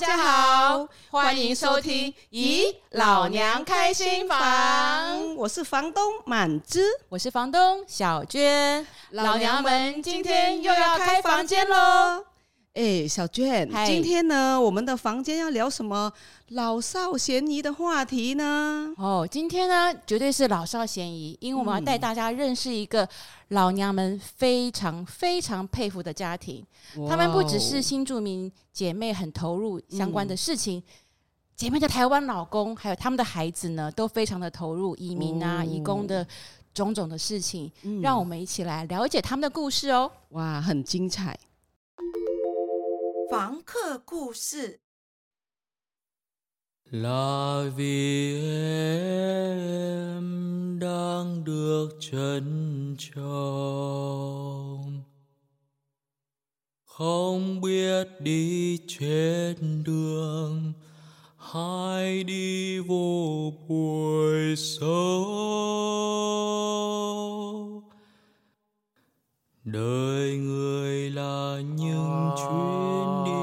[0.00, 4.38] 家好，欢迎收听《咦老娘开心房》，
[5.34, 12.24] 我是房东满枝，我是房东小娟，老娘们今天又要开房间喽。
[12.80, 16.10] 哎，小娟，今天呢，我们的房间要聊什么
[16.48, 18.90] 老少咸宜的话题呢？
[18.96, 23.06] 哦，今天呢，绝对是老少咸宜，因为我们要带大家认识一个
[23.48, 26.64] 老娘们非常非常佩服的家庭。
[27.06, 30.82] 他们不只是新住民姐妹很投入相关的事情，嗯、
[31.54, 36.26] 姐妹的台湾老公还有他们的孩子呢，都非常的投入移民啊、移工的
[36.72, 37.70] 种种的事情。
[37.82, 40.10] 嗯、让我们一起来了解他们的故事哦！
[40.30, 41.38] 哇，很精彩。
[43.29, 44.79] 房客故事。
[46.91, 48.39] La vie
[50.11, 53.43] em đang được trân trọng,
[56.85, 60.73] không biết đi trên đường
[61.37, 65.45] hay đi vô buổi sâu.
[69.72, 73.40] đời người là những chuyến đi.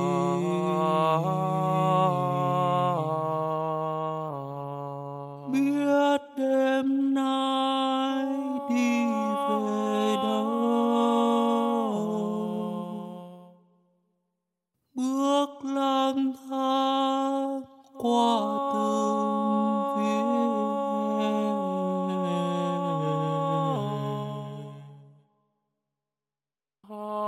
[5.54, 7.77] Biết đêm nay
[26.88, 27.27] 刚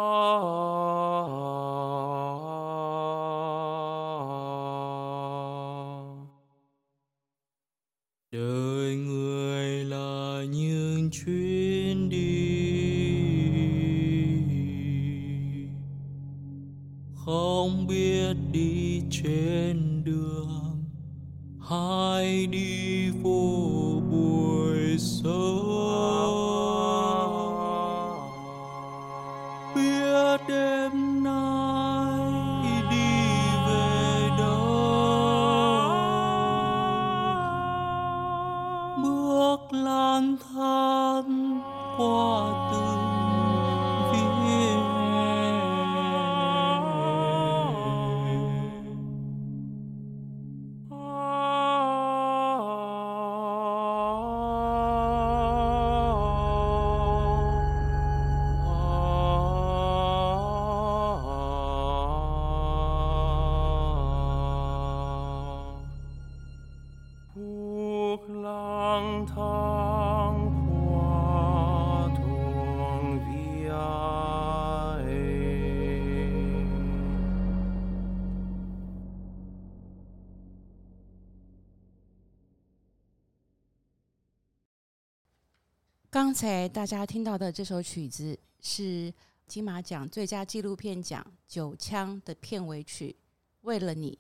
[86.40, 89.14] 才大家听到的这首曲子是
[89.46, 93.14] 金马奖最佳纪录片奖《九枪》的片尾曲，
[93.64, 94.14] 《为了你》。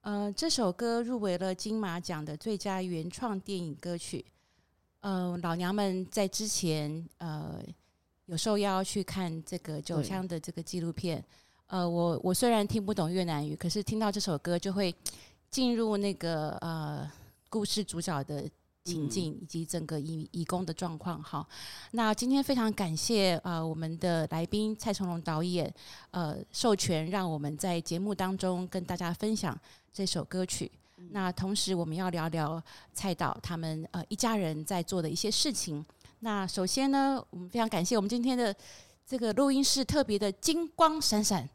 [0.00, 4.24] 呃，这首歌入围了金马奖的最佳原创电影歌曲。
[5.00, 7.62] 呃，老娘们在之前呃
[8.24, 11.22] 有受邀去看这个《九枪》的这个纪录片。
[11.66, 14.94] 呃，我我虽然听不懂越南语，可是听到这首歌就会
[15.50, 17.12] 进入那个呃
[17.50, 18.48] 故事主角的。
[18.84, 21.46] 情境以及整个义义工的状况，哈，
[21.92, 25.72] 那今天非常感谢呃我们的来宾蔡成龙导演，
[26.10, 29.58] 呃授权让我们在节目当中跟大家分享
[29.90, 30.70] 这首歌曲。
[31.12, 32.62] 那同时我们要聊聊
[32.92, 35.82] 蔡导他们呃一家人在做的一些事情。
[36.20, 38.54] 那首先呢，我们非常感谢我们今天的
[39.06, 41.48] 这个录音室特别的金光闪闪。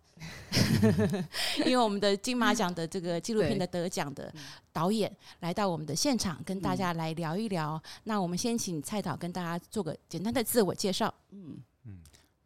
[1.66, 4.34] 因为我们的金马奖的这个纪录片的得奖的
[4.72, 7.82] 导演来到我们的现场，跟大家来聊一聊。
[8.04, 11.14] 那我们先请蔡导跟大家做个简单的自我介绍。
[11.32, 12.00] 嗯嗯，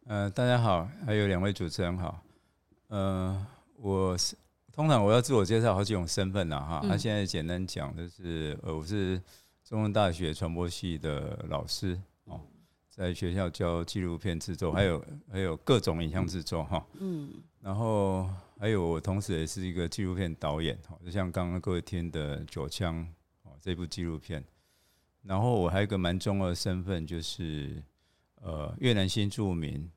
[0.06, 2.22] 呃，大家好，还有两位主持人好。
[2.88, 3.46] 呃，
[3.76, 4.36] 我是
[4.72, 6.80] 通常我要自我介绍好几种身份了哈。
[6.84, 9.20] 那现在简单讲就是，呃，我是
[9.64, 12.40] 中文大学传播系的老师哦，
[12.90, 16.84] 在学校教纪录片制作，还有还有各种影像制作哈。
[16.98, 17.30] 嗯。
[17.64, 18.28] 然后
[18.58, 22.96] 还有，我同时也是一个纪录片导演，就像刚刚各位听的《九枪》
[23.48, 24.44] 哦，这部纪录片。
[25.22, 27.82] 然后我还有一个蛮重要的身份，就是
[28.42, 29.90] 呃越南新住民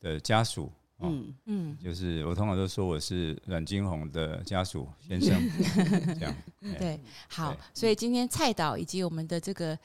[0.00, 5.40] 的家属，嗯嗯，就是我通常都说我是阮金红的家属先生，
[6.18, 6.34] 这样。
[6.76, 6.98] 对，
[7.28, 9.78] 好，所以今天蔡导以及我们的这个。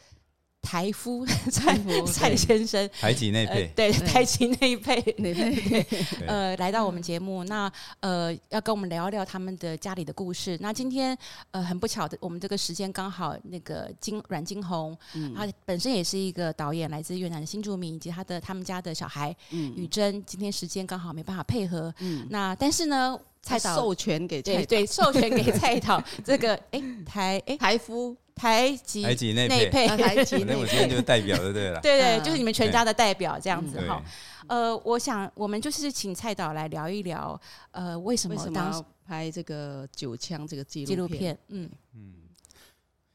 [0.68, 5.86] 台夫 蔡蔡先生，台籍内配，对台籍内配内配，
[6.28, 7.72] 呃，来到我们节目，那
[8.02, 10.58] 呃，要跟我们聊一聊他们的家里的故事。
[10.60, 11.18] 那今天
[11.52, 14.98] 呃，很不巧的，我们这个时间刚好那个金阮金红，
[15.34, 22.28] 他本身也是一个导演，来自越南的新住民，以及他的他们家的小孩雨珍，今天时间刚好没办法配合，嗯。
[22.30, 23.18] 那但是呢。
[23.40, 26.04] 蔡导授权给对对，授权给蔡导。
[26.26, 29.88] 这个哎台哎台夫台籍台籍内配。
[29.88, 34.02] 台籍，那我今天就代表就对了， 对对，就是你们全家的代表这样子哈。
[34.48, 37.40] 呃，我想我们就是请蔡导来聊一聊，
[37.72, 41.38] 呃，为什么当时拍这个九枪这个纪纪录片？
[41.50, 41.70] 嗯。
[41.96, 42.14] 嗯，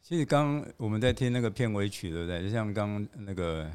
[0.02, 2.42] 其实刚我们在听那个片尾曲，对不对？
[2.42, 3.70] 就像刚那个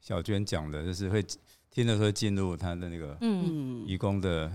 [0.00, 1.24] 小娟讲的，就是会
[1.70, 3.84] 听的时候进入他的那个嗯。
[3.86, 4.50] 移工的。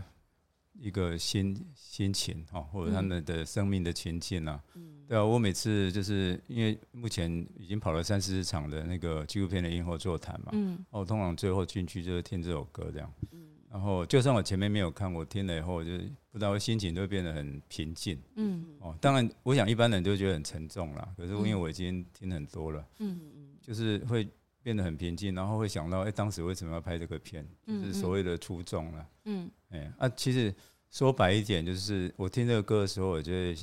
[0.79, 15.91] 一个心心情哈，或者他们的生命的情境啊，嗯、对啊，我每次就是因为目前已经跑了三四十场的那个纪录片的映后座谈嘛，嗯，我通常最后进去就是听这首歌这样，嗯，然后就算我前面没有看，我听了以后，就
[16.31, 24.27] 不知道心情都会变得很平静，嗯，哦，当然，我想一般人都觉得很沉重啦，可是因为我已经听很多了，嗯嗯，就是会。
[24.63, 27.45] 变得很平静，然后会想到，哎、欸，当时为什么要拍这个片？
[27.67, 29.09] 就是所谓的初衷了。
[29.25, 30.55] 嗯，哎、欸，啊，其实
[30.89, 33.53] 说白一点，就是我听这个歌的时候，我就会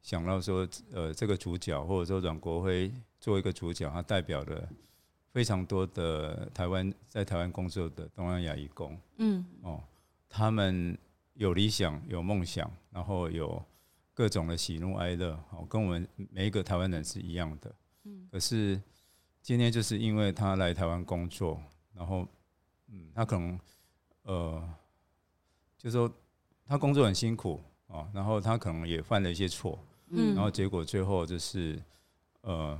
[0.00, 2.90] 想到说，呃，这个主角或者说阮国辉
[3.20, 4.66] 作为一个主角，他代表了
[5.30, 8.98] 非常多的台湾在台湾工作的东南亚移工。
[9.18, 9.82] 嗯，哦，
[10.26, 10.96] 他们
[11.34, 13.62] 有理想，有梦想，然后有
[14.14, 17.74] 各种的喜怒哀乐，哦，跟我们每一个台湾人是一样的。
[18.04, 18.80] 嗯，可是。
[19.42, 21.60] 今天就是因为他来台湾工作，
[21.94, 22.26] 然后，
[22.88, 23.58] 嗯，他可能，
[24.22, 24.74] 呃，
[25.78, 26.12] 就说
[26.66, 29.78] 他工作很辛苦啊，然后他可能也犯了一些错，
[30.08, 31.80] 嗯，然后结果最后就是，
[32.42, 32.78] 呃，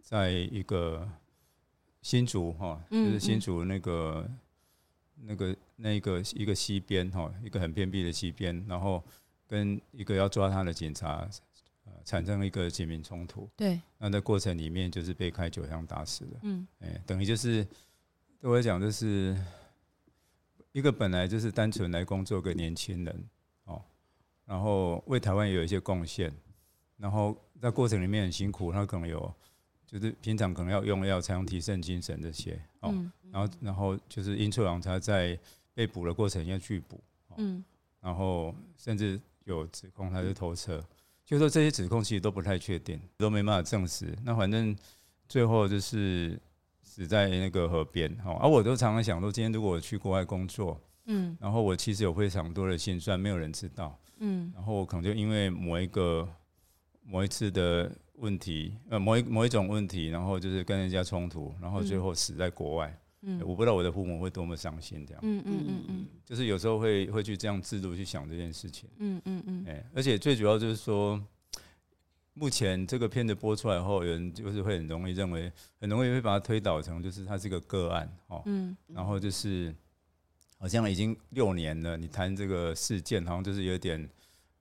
[0.00, 1.06] 在一个
[2.02, 4.28] 新竹哈，就是新竹那个
[5.14, 9.04] 那个那个一个西边哈，一个很偏僻的西边，然后
[9.46, 11.28] 跟一个要抓他的警察。
[12.08, 17.62] 产生了一个警民冲突，对，那在过程里面就是被开九枪打死了，嗯，哎，等于就是
[18.40, 19.36] 对我来讲，就是
[20.72, 23.28] 一个本来就是单纯来工作的年轻人
[23.64, 23.82] 哦，
[24.46, 26.32] 然后为台湾也有一些贡献，
[26.96, 29.30] 然后在过程里面很辛苦，他可能有
[29.86, 32.90] 就是平常可能要用药才能提升精神这些哦，
[33.30, 35.38] 然后然后就是阴错阳差在
[35.74, 36.98] 被捕的过程要拒捕，
[37.36, 37.62] 嗯，
[38.00, 40.82] 然后甚至有指控他是偷车。
[41.28, 44.16] 就说这些指控其实都不太确定，都没办法证实。
[44.24, 44.74] 那反正
[45.28, 46.40] 最后就是
[46.82, 48.10] 死在那个河边。
[48.24, 56.26] 哈，而我都常常想说，今天如果我去国外工作，嗯，然后我其实有非常多的心酸，没有人知道，嗯，然后我可能就因为某一个
[57.04, 62.88] 某一次的问题，呃，某一某一种问题，然后就是跟人家冲突，然后最后死在国外。
[62.88, 62.96] 嗯，
[63.44, 65.20] 我不知道我的父母会多么伤心，这样。
[65.24, 68.88] 嗯嗯嗯嗯，就是有时候会会去这样制度去想这件事情。
[68.98, 69.64] 嗯嗯嗯。
[69.66, 71.20] 哎，而且最主要就是说，
[72.34, 78.40] 目前这个片子播出来后，有人就是会很容易认为，很容易会把它推导成就是它是个个案哦。
[78.46, 78.76] 嗯。
[78.86, 79.74] 然后就是
[80.56, 84.08] 好像已经六年了，你谈这个事件，好像就是有点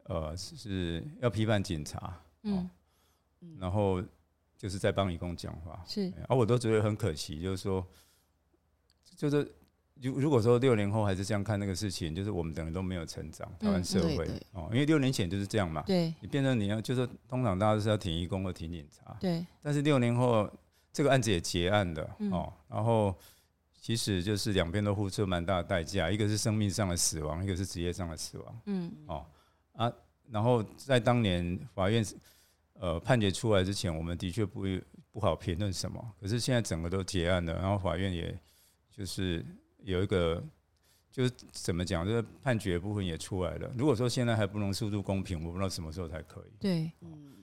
[0.06, 2.20] 呃，是要批判警察。
[2.42, 2.68] 嗯。
[3.60, 4.04] 然后
[4.58, 5.80] 就是在帮移工讲话。
[5.86, 6.12] 是。
[6.28, 7.86] 而我都觉得很可惜，就是说。
[9.18, 9.52] 就是，
[10.00, 15.82] 如如果说六年后还是这样看那个事情，就是我们等于都没有成长，台湾社会哦，因为六年前就是这样嘛。
[15.88, 19.18] 对，你变成你要就是通常大家都是要挺义工或挺警察。
[19.20, 19.44] 对。
[19.60, 20.48] 但是六年后
[20.94, 23.12] 这个案子也结案了哦，然后
[23.82, 28.62] 其实就是两边都付出蛮大的代价，一个是生命上的死亡，一个是职业上的死亡。
[28.68, 28.92] 嗯。
[29.08, 29.26] 哦
[29.74, 29.92] 啊，
[30.30, 32.06] 然后在当年法院
[32.74, 34.66] 呃判决出来之前，我们的确不
[35.12, 36.14] 不好评论什么。
[36.22, 38.40] 可是现在整个都结案了，然后法院也。
[38.98, 39.46] 就是
[39.84, 40.44] 有一个，
[41.12, 43.72] 就是怎么讲，就是判决部分也出来了。
[43.78, 46.58] 如果说现在还不能诉诸公平，我不知道什么时候才可以。
[46.60, 46.92] 对，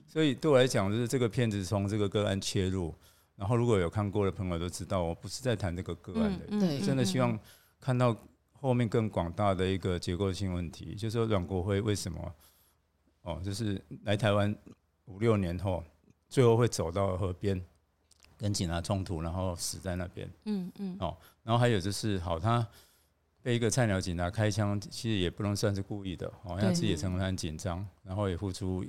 [0.05, 2.93] 所以对我来讲，就是这个片子从这个个案切入，
[3.37, 7.39] 然后如果有看过的朋友都知道，我不是在谈这个个案的，对，真的希望
[7.79, 8.13] 看到
[8.51, 12.35] 后面更广大的一个结构性问题，就是说阮国辉为什么，
[13.21, 14.53] 哦，就是来台湾
[15.05, 15.81] 五六年后，
[16.27, 17.65] 最后会走到河边。
[18.37, 20.29] 跟警察冲突，然后死在那边。
[20.45, 20.95] 嗯嗯。
[20.99, 22.65] 哦，然后还有就是，好，他
[23.41, 26.25] 被一个菜鸟警察开枪，其实也不能算是故意的。
[26.43, 28.85] 哦，他自己也承认很紧张，然后也付出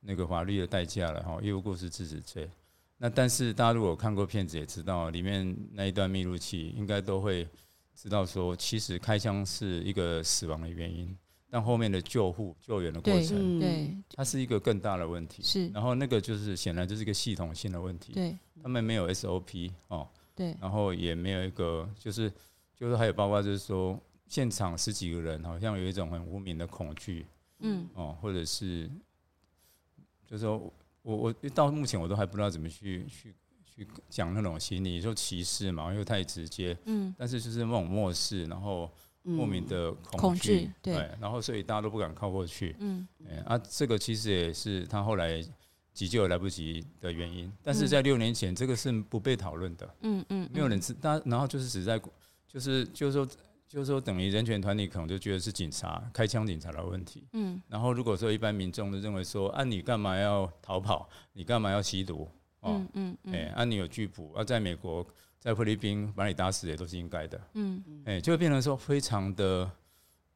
[0.00, 1.22] 那个法律的代价了。
[1.22, 2.48] 哈，业务过失致死罪。
[2.96, 7.48] 那但是大家如果看过片子，也知道里面那一段密录器，应该都会
[7.94, 11.16] 知道说，其实开枪是一个死亡的原因。
[11.52, 15.42] 但后面的救护、救援的过程，对，它是一个更大的问题。
[15.42, 18.12] 是，然后那个就是显然就是一个系统性的问题。
[18.12, 22.32] 对，他们没有 SOP 哦，对，然后也没有一个，就是
[22.74, 27.26] 就是还有包括就是说，现场十几个人好像有一种很无名的恐惧，
[27.60, 28.88] 嗯，哦，或者是，
[30.26, 30.58] 就是说
[31.02, 38.90] 我我到目前我都还不知道怎么去去去讲那种心理，说歧视嘛，又太直接，嗯，但是就是那种漠视，然后
[39.22, 43.06] 莫名的恐惧，对，然后所以大家都不敢靠过去，嗯，
[43.46, 45.42] 啊，这个其实也是他后来。
[46.00, 49.94] 急救来不及的原因，但是在六年前，这个是不被讨论的。
[50.00, 52.00] 嗯嗯，没有人知道，然后就是只在，
[52.48, 53.26] 就是就是说，
[53.68, 57.26] 就是说，等于人权团体可能就觉得是警察开枪警察的问题。
[57.34, 61.06] 嗯，然后如果说一般民众都认为说，啊，你干嘛要逃跑？
[61.34, 62.26] 你干嘛要吸毒？
[62.60, 65.06] 哦，嗯嗯，哎，啊，你有拒捕，啊，在美国，
[65.38, 67.38] 在菲律宾把你打死也都是应该的。
[67.52, 69.70] 嗯嗯，哎，就会变成说非常的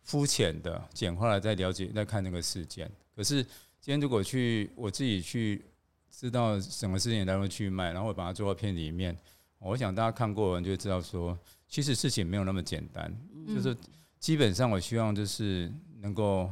[0.02, 3.42] 肤浅的简化了，在了解在看那个事件，可是。
[3.84, 5.62] 今天如果去我自己去
[6.10, 9.14] 知道什么事情来龙去脉，然后我把它做到片里面，
[9.58, 11.38] 我想大家看过人就知道说，
[11.68, 13.14] 其实事情没有那么简单。
[13.46, 13.76] 就是
[14.18, 16.50] 基本上我希望就是能够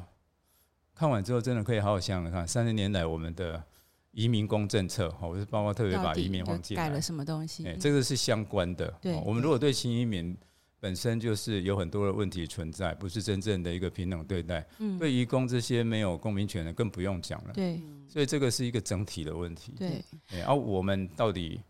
[0.95, 3.65] 看完之后，真的可以好好想想看，三十年来我们的
[4.11, 7.67] 移民工政策，哈我是包括特别把移民放进来，改了什么东西？
[7.67, 8.93] 哎，这个是相关的。
[9.01, 10.37] 对，我们如果对新移民。
[10.83, 14.67] 本身就是有很多的问题存在，不是真正的一个平等对待。
[14.81, 17.53] 嗯，对移工这些没有公民权的更不用讲了。
[17.55, 19.73] 对，所以这个是一个整体的问题。
[19.79, 21.61] 对，然后我们到底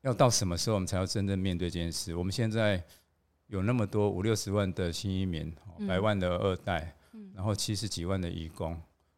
[0.00, 2.14] 要到什么时候，我们才要真正面对这件事？
[2.14, 2.82] 我们现在
[3.48, 5.54] 有那么多五六十万的新移民，
[5.86, 6.96] 百万的二代，
[7.34, 8.74] 然后七十几万的移工。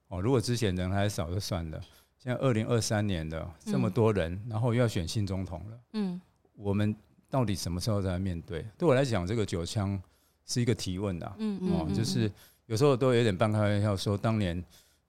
[0.08, 1.80] 哦，如果之前人还少就算了，
[2.18, 5.80] 现在二零二三年的这么多人，然后又要选新总统了。
[5.92, 6.20] 嗯，
[6.56, 6.92] 我们。
[7.30, 8.66] 到底什么时候才面对？
[8.76, 9.98] 对我来讲，这个九枪
[10.44, 11.32] 是一个提问的。
[11.38, 12.30] 嗯嗯，哦，就是
[12.66, 14.62] 有时候都有点半开玩笑说，当年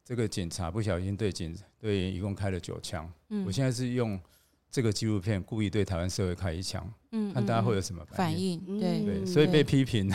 [0.05, 3.11] 这个警察不小心对警对一共开了九枪。
[3.29, 4.19] 嗯，我现在是用
[4.69, 8.59] 这个纪录片故意对台湾社会开一枪，嗯，看大家会有什么反应。
[8.59, 10.13] 反应对对，所以被批评、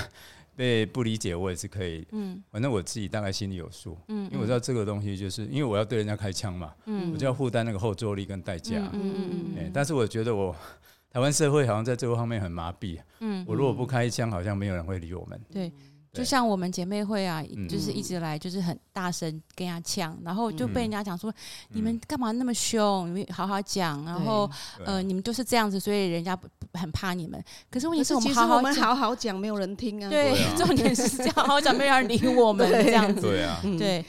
[0.54, 2.06] 被不理解，我也是可以。
[2.12, 3.98] 嗯，反正我自己大概心里有数。
[4.06, 6.72] 嗯，因为我知道这个东西，就是因为我要对人家开枪嘛。
[6.84, 8.76] 嗯，我就要负担那个后坐力跟代价。
[8.92, 9.70] 嗯嗯嗯。
[9.74, 10.54] 但是我觉得我。
[11.10, 13.00] 台湾社会好像在这个方面很麻痹。
[13.20, 15.40] 嗯，我如果不开枪，好像没有人会理我们。
[15.50, 15.72] 对，
[16.12, 21.32] 就像我们姐妹会啊，就是一直来就是很大声跟人家呛，然后就被人家讲说，
[21.70, 23.08] 你们干嘛那么凶？
[23.08, 24.50] 你们好好讲，然后
[24.84, 26.38] 呃，你们就是这样子，所以人家
[26.74, 27.42] 很怕你们。
[27.70, 30.10] 可是问题是我们好好好好讲，没有人听啊。
[30.10, 33.22] 对， 重点是这样，好好讲，没有人理我们这样子。
[33.22, 34.04] 对啊， 对。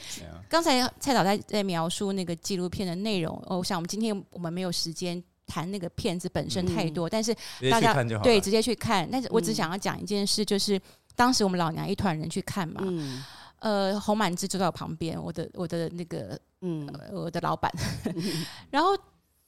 [0.49, 5.23] 刚才蔡导在在描述那个纪录片的内容，我想我们今天我们没有时间。
[5.47, 7.33] 谈那个片子本身太多，嗯、但是
[7.71, 9.07] 大家对直接去看。
[9.09, 10.81] 但是我只想要讲一件事，就是、嗯、
[11.15, 13.23] 当时我们老娘一团人去看嘛，嗯、
[13.59, 17.71] 呃，洪满志就在我旁边，我的我的那个嗯、呃，我的老板。
[18.03, 18.89] 嗯、 然后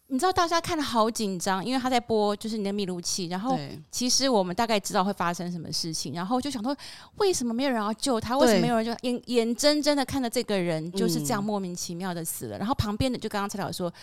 [0.08, 3.28] 你知道大家看的好紧张，因为他在播就是你的密录器。
[3.28, 3.60] 然后
[3.92, 6.74] 其实我们大概知道会发生什么事情，然后就想说
[7.18, 8.38] 为什么没有人要救他？
[8.38, 12.58] 为什么没有人就眼眼睁睁的看着这个人就是这样莫名其妙的死了？
[12.58, 13.94] 然后旁边的就刚刚蔡导说。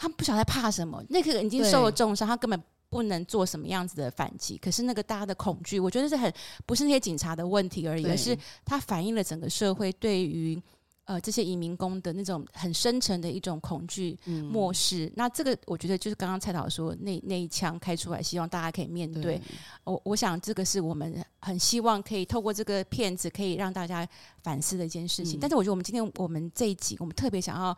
[0.00, 4.56] 他不晓得怕什么，那个人已经受了重伤，他根本不能做什么样子的反击。
[4.56, 6.32] 可是那个大家的恐惧，我觉得是很
[6.64, 10.58] 不是那些警察的问题而已，而是他反映了整个社会对于
[11.04, 14.18] 呃这些移民工的那种很深沉的一种恐惧、
[14.50, 15.12] 漠视。
[15.16, 19.38] 那这个我觉得就是刚刚蔡导说那那一枪开出来，希望大家可以面对。
[19.84, 24.08] 我我想这个是我们很希望可以透过这个片子可以让大家
[24.42, 25.38] 反思的一件事情。
[25.38, 27.76] 但是我觉得我们今天我们这一集，我们特别想要。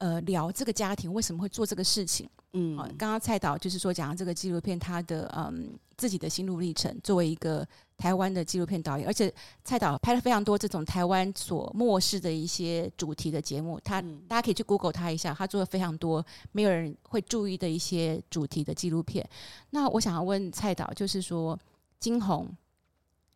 [0.00, 2.26] 呃，聊这个家庭为什么会做这个事情？
[2.54, 9.30] 嗯，刚刚蔡导就是说讲这个纪录片，他的嗯自己的心路历程，作为一个台湾的纪录片导演，而且
[9.62, 19.28] 蔡导拍了非常多这种台湾所漠视的一些主题的节目，他、嗯、大家可以去 Google 他一下，他做了非常多没有人会注意的一些主题的纪录片。
[19.68, 21.58] 那我想要问蔡导，就是说
[21.98, 22.48] 惊鸿，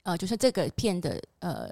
[0.04, 1.70] 呃，就是这个片的呃。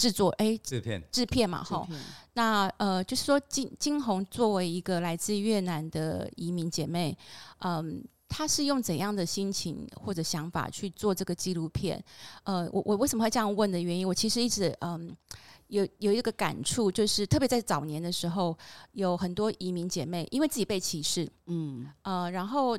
[0.00, 1.86] 制作哎，制片制片嘛，哈。
[2.32, 7.14] 那呃，就是说，金金红作为一个来自越南的移民姐妹，
[7.58, 12.02] 嗯，她是用怎样的心情或者想法去做这个纪录片？
[12.44, 15.14] 呃，我我为什么会这样问的原因，我其实一直嗯
[15.66, 18.56] 有有一个感触，就是特别在早年的时候，
[18.92, 22.78] 有很多移民姐妹因为自己被歧视，嗯呃，然后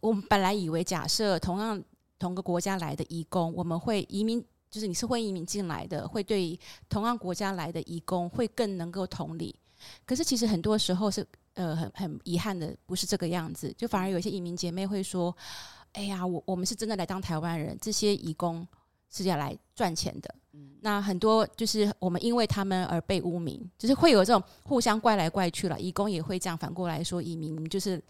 [0.00, 1.82] 我们本来以为假设同样
[2.16, 4.44] 同个国家来的移工，我们会移民。
[4.70, 6.58] 就是你是会移民进来的，会对
[6.88, 9.54] 同样国家来的移工会更能够同理。
[10.04, 13.74] 可是其实很多时候是呃很很遗憾的，不是这个样子。
[13.76, 15.34] 就反而有一些移民姐妹会说
[15.92, 18.66] ：“哎呀，我我们是真的来当台湾人，这些移工
[19.10, 20.34] 是要来赚钱的。”
[20.82, 25.80] 那很多就是我们因为他们而被污名，就是会有这种互相怪来怪去了。
[25.80, 28.02] 移工也会这样反过来说移民，就是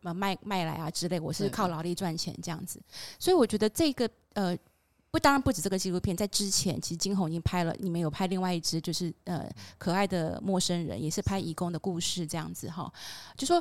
[0.00, 2.80] 卖卖卖来啊之类，我是靠劳力赚钱这样子。
[3.18, 4.58] 所以我觉得这个呃。
[5.10, 12.92] 不，当然不止这个纪录片，在之前其实金鸿已经拍了，你们有拍另外一支，就是呃可爱的陌生人，也是拍移工的故事这样子哈。
[13.36, 13.60] 就说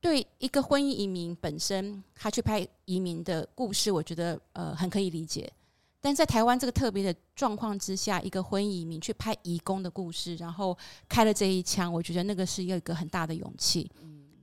[0.00, 5.52] 对一个婚姻移民本身，他去拍移民的故事，我觉得呃很可以理解。
[6.00, 10.76] 但在台湾这个特别的状况之下，一个婚姻移民去拍移工的故事，然后
[11.08, 13.90] 开了这一枪，我觉得那个是有一个很大的勇气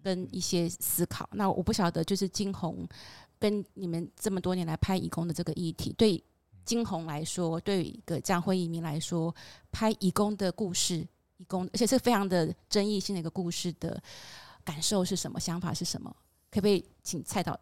[0.03, 1.27] 跟一些思考。
[1.31, 2.87] 那我不晓得，就是金鸿
[3.39, 6.23] 跟你们这么多年来拍移工的这个议题，对。
[6.65, 9.33] 金鸿来说，对于一个这样婚移民来说，
[9.71, 11.05] 拍移工的故事，
[11.37, 14.01] 移工而且是非常的争议性的一个故事的
[14.63, 15.39] 感受是什么？
[15.39, 16.15] 想法是什么？
[16.49, 17.59] 可不可以请蔡导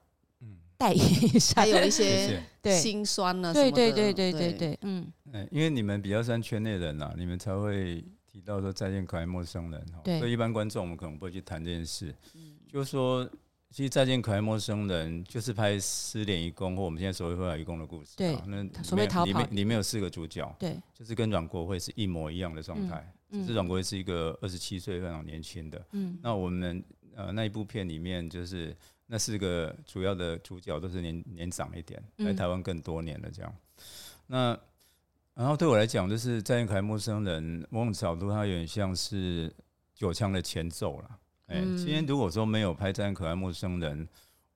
[0.78, 1.00] 带一
[1.40, 1.62] 下？
[1.62, 3.54] 还有一些 对心酸呢？
[3.54, 5.12] 对对对对对对，嗯，
[5.52, 13.30] 因为你们比较算圈内人呐，你们才会提到说再见可爱陌生人，对，所以一般观众我们可能不会去谈这件事，嗯，就是说。
[13.72, 18.18] 其实再见可爱陌生人就是拍失联移工或我们现在所谓回来移工的故事。
[18.18, 20.54] 对，那所谓逃跑里面里面有四个主角。
[20.60, 23.14] 对，就是跟阮国辉是一模一样的状态。
[23.30, 25.82] 嗯，只是阮国辉是一个二十七岁非常年轻的。
[25.94, 26.84] 嗯，那我们
[27.16, 28.76] 呃那一部片里面就是
[29.08, 33.56] 那四个主要的主角都是年年长一点，来台湾更多年的这样。
[34.28, 34.58] 那
[35.34, 39.50] 然后对我来讲，就是再见可爱陌生人某种角度它有点像是
[39.96, 41.18] 九枪的前奏了。
[41.52, 44.08] 哎，今天如果说没有拍《再见可爱陌生人》，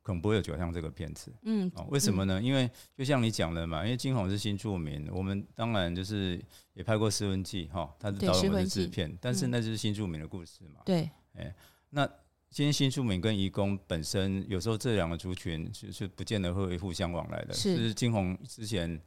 [0.02, 1.34] 可能不会有《九巷》这个片子。
[1.44, 2.42] 嗯，为什么呢？
[2.42, 6.40] 因为就像你讲的嘛，因为金鸿是新著名，我们当然就是
[6.74, 10.82] 也拍过《失婚记》哈，他是导演或者制片，但是那就是新著名的故事嘛。
[10.86, 11.54] 对，哎，
[11.90, 12.06] 那
[12.52, 17.54] 今天新住民跟移工本身，有时候这两个族群是是不见得会互相往来的。
[17.54, 19.02] 是，就是金鸿之前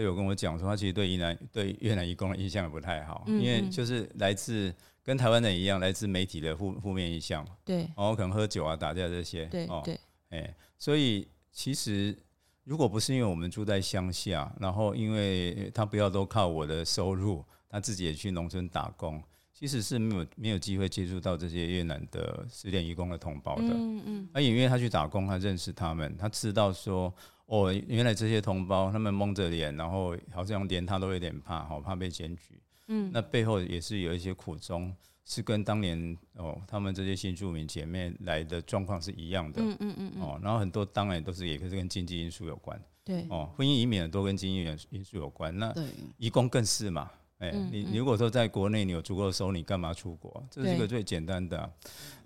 [0.00, 4.74] 都有跟我讲说，他其实对越南对越南移工的印象也不太好，因为就是来自。
[5.02, 12.16] 跟台湾人一样，来自媒体的负负面印象，对，然后可能喝酒啊、打架这些，对对，哎，所以其实
[12.64, 19.20] 如果不是因为我们住在乡下，然后因为他不要都靠我的收入，他自己也去农村打工，
[19.54, 27.12] 其实是没有没有机会接触到这些越南的失联移工的同胞的，嗯嗯，而因为他去打工，他认识他们，他知道说，
[27.50, 32.62] 哦，原来这些同胞他们蒙着脸，然后好像连他都有点怕，好怕被检举。
[32.86, 39.60] 嗯，那背后也是有一些苦衷，是跟当年哦，他们这些新住民姐妹来的状况是一样的。
[39.60, 42.80] 嗯嗯嗯哦，然后很多当然都是也是跟经济因素有关。
[43.04, 43.26] 对。
[43.28, 45.56] 哦，婚姻移民很多跟经济因素有关。
[45.58, 45.74] 那
[46.18, 47.10] 移工更是嘛？
[47.38, 50.46] 哎，你你如果说在国内你有足够的收入，你干嘛出国？
[50.50, 51.68] 这是一个最简单的啊。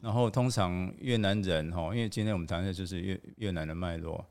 [0.03, 4.23] 然后通常越南人哈，因为今天我们谈的就是越越南的脉络，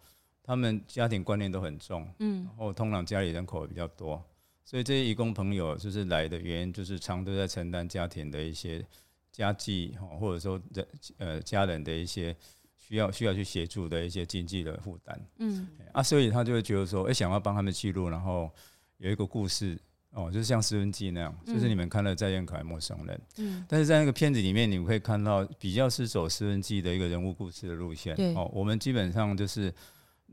[0.44, 2.08] 他们家庭观念都很重。
[2.20, 2.44] 嗯。
[2.44, 4.24] 然后通常家里人口也比较多。
[4.66, 8.84] 所以这些义工朋友就是来的原因，就是常都在承担家庭的一些
[9.32, 12.36] 家计，或者说人呃家人的一些
[12.78, 15.28] 需要需要去协助的一些经济的负担。
[15.40, 18.50] 嗯，啊，所以他就会觉得说，哎，想要帮他们记录，然后
[18.98, 19.78] 有一个故事
[20.12, 23.18] 哦，就是像《失婚记》那样，就是你们看了《再见可爱陌生人》。
[23.38, 28.16] 嗯，但是在那个片子里面，你们可以看到比较是走《失婚记》的一个人物故事的路线。
[28.16, 29.74] 对，哦，我们基本上就是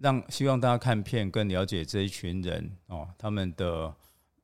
[0.00, 3.94] 让希望大家看片更了解这一群人哦，他们的。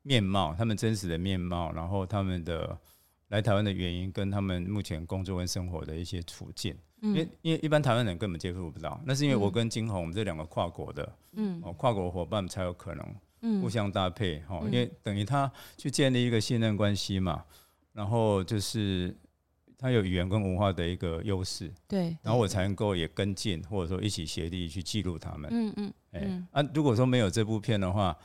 [0.09, 2.79] 面貌，他们真实的面貌，然后他们的
[3.27, 17.45] 来台湾的原因，跟他们目前工作跟生活的一些处境，嗯、因为因为一般台湾人根本接触不到，那是因为我跟金鸿我们这两个跨国的，嗯，哦跨国伙伴才有可能互相搭配，哈、嗯，因为等于他去建立一个信任关系嘛，
[17.93, 19.13] 然后就是
[19.79, 28.17] 他有语言跟文化的一个优势，对，然后我才能够也跟进，或者说一起协力去记录他们，嗯嗯，哎、欸，啊，如果说没有这部片的话。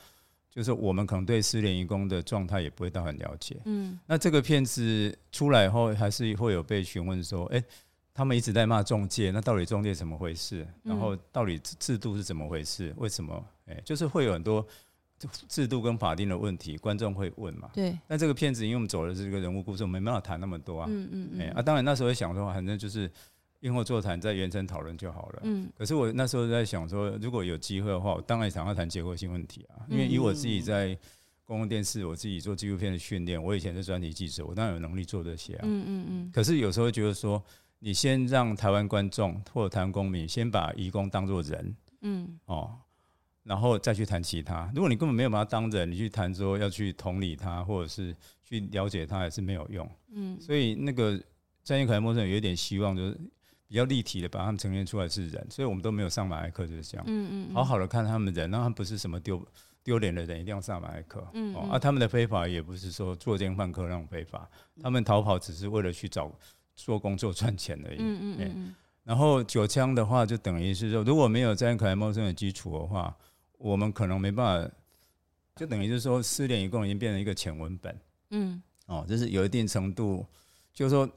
[0.54, 3.56] 就是我们可能对失联移工的状态也不会到很了解。
[3.64, 7.64] 嗯，那这个片子出来后，还是会有被询问说，哎，
[8.12, 10.68] 他们一直在骂中介，那到底中介怎么回事？
[10.82, 12.92] 然后到底制度是怎么回事？
[12.98, 13.42] 为什么？
[13.64, 14.62] 哎，就是会有很多
[15.48, 17.70] 制度跟法定的问题，观众会问嘛。
[17.72, 17.98] 对。
[18.06, 20.86] 那这个片子因为我们走的是这个人物故事，我们没办法谈那么多啊。
[20.88, 21.40] 嗯嗯嗯。
[21.40, 23.10] 哎啊，当然那时候想说，反正就是。
[23.62, 25.42] 映后座谈，在原程讨论就好了。
[25.44, 29.86] 嗯，可是我那时候在想说，如果有机会的话，我当然想要谈结构性问题啊。
[29.88, 30.98] 因为以我自己在
[31.44, 35.60] 公共电视，我自己做纪录片的训练，我以前是专题记者，我当然有能力做这些啊。
[35.62, 36.30] 嗯嗯嗯。
[36.34, 37.40] 可是有时候觉得说，
[37.78, 42.76] 你先让台湾观众或者台湾公民先把移工当做人，嗯哦，
[43.44, 44.70] 然后再去谈其他。
[44.74, 49.88] 如果你根本没有把他当人，你去谈说要去同理他，或者是去了解他，也是没有用。
[50.12, 50.40] 嗯。
[50.40, 51.20] 所以那个
[51.64, 53.20] 专业可爱陌生人有一点希望，就是。
[53.68, 57.04] 比较立体的把他们呈现出来是人，所以我们都没有上马赛克，就是这样。
[57.08, 59.42] 嗯嗯，好好的看他们人，那他们不是什么丢
[59.82, 61.26] 丢脸的人，一定要上马赛克。
[61.32, 64.46] 嗯，嗯，啊，他们的非法也不是说作奸犯科那种非法，
[64.82, 66.30] 他们逃跑只是为了去找
[66.76, 67.96] 做工作赚钱而已。
[67.98, 68.74] 嗯嗯嗯。
[69.04, 73.16] 然后九枪的话，就等于是说，如果没有在可爱陌生的基础的话，
[73.62, 74.74] 我们可能没办法，
[75.54, 77.96] 就等于就是说，失联一共已经变成一个浅文本。
[78.30, 80.26] 嗯，哦，就是有一定程度，
[80.74, 81.08] 就是说，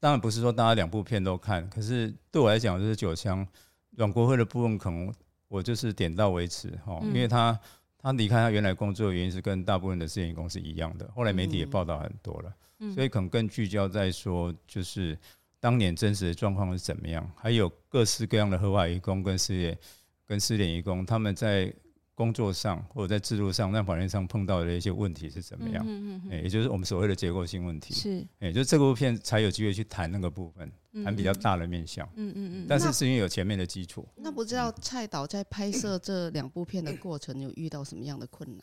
[0.00, 3.46] 当然不是说大家两部片都看，可是对我来讲，就是九枪
[3.90, 5.12] 阮国辉的部分，可能
[5.48, 7.60] 我就是点到为止哈，因为他
[7.98, 12.54] 他离开他原来工作的原因是跟大部分的失联移工是一样的，后来媒体也报道很多了，
[12.94, 15.18] 所以可能更聚焦在说就是。
[15.60, 17.26] 当年真实的状况是怎么样？
[17.34, 19.78] 还有各式各样的合法移工跟失联
[20.26, 21.72] 跟失联义工，他们在
[22.14, 25.84] 工作上或者在制度上、在法律上碰到的一些问题是怎么样？
[25.86, 27.92] 嗯嗯，也就是我们所谓的结构性问题。
[27.92, 30.70] 是，哎，就这部片才有机会去谈那个部分，
[31.04, 32.08] 谈比较大的面向。
[32.14, 32.66] 嗯嗯嗯。
[32.68, 34.06] 但是是因为有前面的基础。
[34.16, 38.62] 那不知道蔡导在拍摄这两部片的过程有遇到什么样的困难？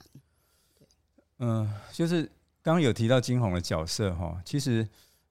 [1.39, 2.23] 嗯，就是
[2.61, 4.87] 刚刚有提到金红的角色哈，其实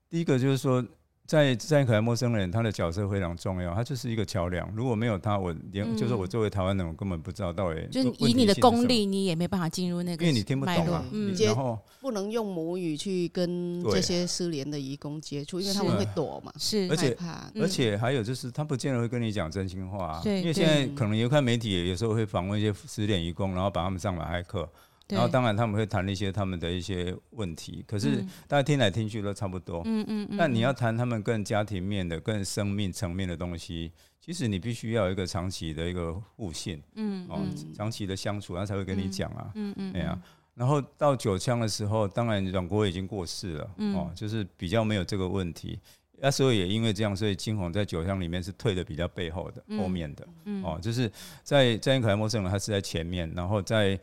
[0.08, 0.86] 第一个就是说。
[1.30, 4.68] 在在可爱陌生人，他的角色非常重要，他就是一个桥梁。
[4.74, 7.86] 如果没有他，我连、嗯、就是我作为台湾人，我根本不知道到底。
[7.88, 16.52] 就以你的功力，你也没办法进入那个，因为你听不懂然后不能用母语去跟这些失联的移工接触，因为他们会躲嘛。
[16.58, 17.16] 是，而且
[17.60, 20.20] 而且还有就是，他不见得会跟你讲真心话、啊。
[20.24, 24.68] 对，因为现在可能有看媒体，有时候会访问一些失联移工，然后把他们上马赛克。
[25.10, 29.82] 然后当然他们会谈一些他们的一些问题，可是大家听来听去都差不多。
[29.84, 30.36] 嗯嗯嗯。
[30.38, 36.82] 但你要谈他们更家庭面的、更生命层面的东西，其实你必须要有一个长期的一个互信。
[36.94, 37.40] 嗯哦，
[37.74, 39.50] 长期的相处，他才会跟你讲啊。
[39.54, 39.92] 嗯嗯。
[39.92, 40.20] 对啊。
[40.54, 43.70] 然后到九枪的时候，当然阮国辉已经过世了。
[43.94, 45.78] 哦，就是比较没有这个问题。
[46.22, 50.28] 那时候也因为这样，所以金红在九枪里面是退的比较背后的、后面的。
[50.44, 50.62] 嗯。
[50.62, 51.10] 哦，就是
[51.42, 53.98] 在在英可爱陌生人，他是在前面，然后在。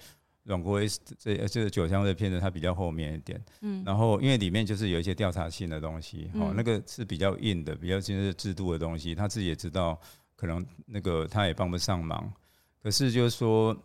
[0.48, 0.88] 阮国威
[1.20, 10.00] 这这个九香的片子，它比较后面一点，嗯，然后因为里面就是有一些调查性的东西，哦，那个是比较硬的，比较就是制度的东西，他自己也知道，
[10.38, 12.32] 可能那个他也帮不上忙，
[12.82, 13.76] 可是就是说，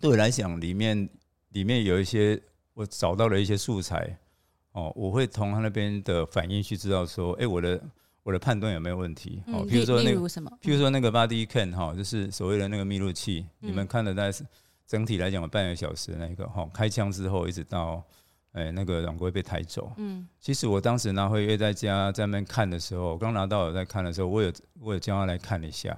[0.00, 1.06] 对我来讲，里面
[1.50, 2.40] 里面有一些
[2.72, 4.18] 我找到了一些素材，
[4.72, 7.78] 哦，我会从他那边的反应去知道说，哎，我的
[8.22, 9.42] 我的判断有没有问题？
[9.48, 10.20] 哦，譬如说那个，
[10.62, 14.32] 譬如说那个 body Can 哈，就是所谓的那个密录器，你们看的在。
[14.86, 18.02] 整体来讲，有半个小时那个哈，开枪之后一直到，
[18.52, 19.92] 哎，那个阮国辉被抬走。
[19.96, 25.96] 嗯，其实我当时拿回月在家在那边看的时候，我刚拿到我在看的时候，我有我有叫他来看一下。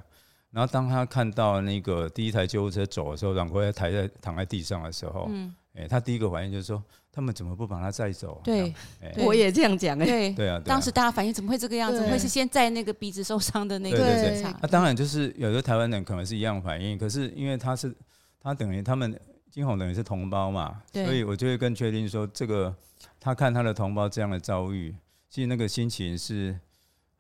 [0.53, 8.41] 然后当他看到那个第一台救护车走的时候，阮国辉抬在躺在地上的时候，嗯，哎，他第一个反应就是说，他们怎么不把他载走？
[8.43, 8.73] 对，
[9.19, 10.07] 我也这样讲哎。
[10.07, 12.01] 对对啊，当时大家反应怎么会这个样子？
[12.09, 13.99] 会是先载那个鼻子受伤的那个？
[13.99, 14.55] 对对对。
[14.63, 17.95] 那当然就是有的台湾人可能是一样反应，可是因为他是
[18.41, 19.19] 他等于他们。
[19.49, 22.75] 金红等于是同胞嘛，所以我就会更确定说，这个
[23.19, 24.95] 他看他的同胞这样的遭遇，
[25.31, 26.55] 其实那个心情是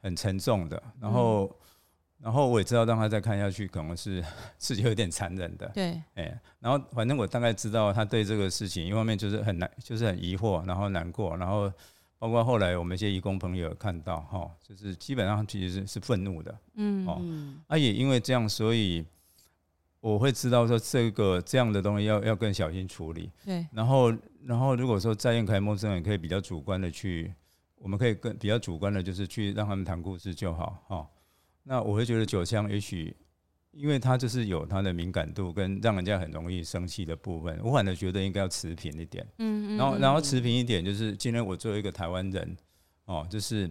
[0.02, 0.82] 很沉重的。
[1.00, 1.50] 然后，
[2.18, 4.22] 然后我也知道，让他再看下去，可能是
[4.60, 5.66] 是有点残忍的。
[5.68, 11.72] 对，哎，然后反正我大概知道他对这个事情，一方面就是很难，就是很疑惑，然后难过，然后
[12.18, 16.54] 包括后来我们一些义工朋友看到，哈，就是基本上其实是是愤怒的。
[16.74, 17.22] 嗯，哦，
[17.68, 19.02] 啊，也因为这样，所以。
[20.00, 23.30] 我会知道说这个这样的东西要要更小心处理。
[23.44, 23.66] 对。
[23.72, 27.32] 然后然后如果说在可爱陌生人可以比较主观的去，
[27.76, 31.08] 我们可以更比较主观的，就是去让他们谈故事就好哈。
[31.64, 33.16] 那我会觉得九香也许，
[33.72, 39.26] 因为他就是有他的敏感度跟让人家很容易生气的部分，我反而觉得应该要持平一点。
[39.38, 39.76] 嗯嗯。
[39.76, 42.56] 然后然后持平一点，就是今天我作为一个台湾人，
[43.06, 43.68] 哦，就是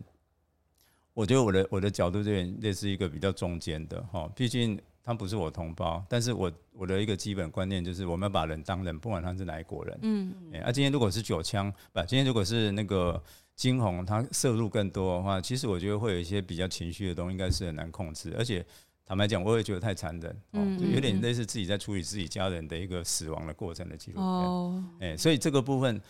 [1.13, 4.77] 我觉得我的我的角度这边类似一个比较中间的哈，毕竟。
[5.05, 9.99] 他不是我同胞，但是我我的一个基本观念就是，我们要把人当人，不管他是哪一国人。
[10.01, 13.21] 嗯，哎，啊，今天如果是九枪，不，今天如果是那个
[13.55, 18.33] 金红，他摄入更多的话，其实我觉得会有一些比较情绪的东西，应该是很难控制。
[18.35, 18.65] 而且
[19.05, 24.25] 坦白讲，我也觉得太残忍，哦，就有点类似自己在处理自己家人的一个死亡的过程的记录片。
[24.25, 26.01] 哦，哎，所以这个部分。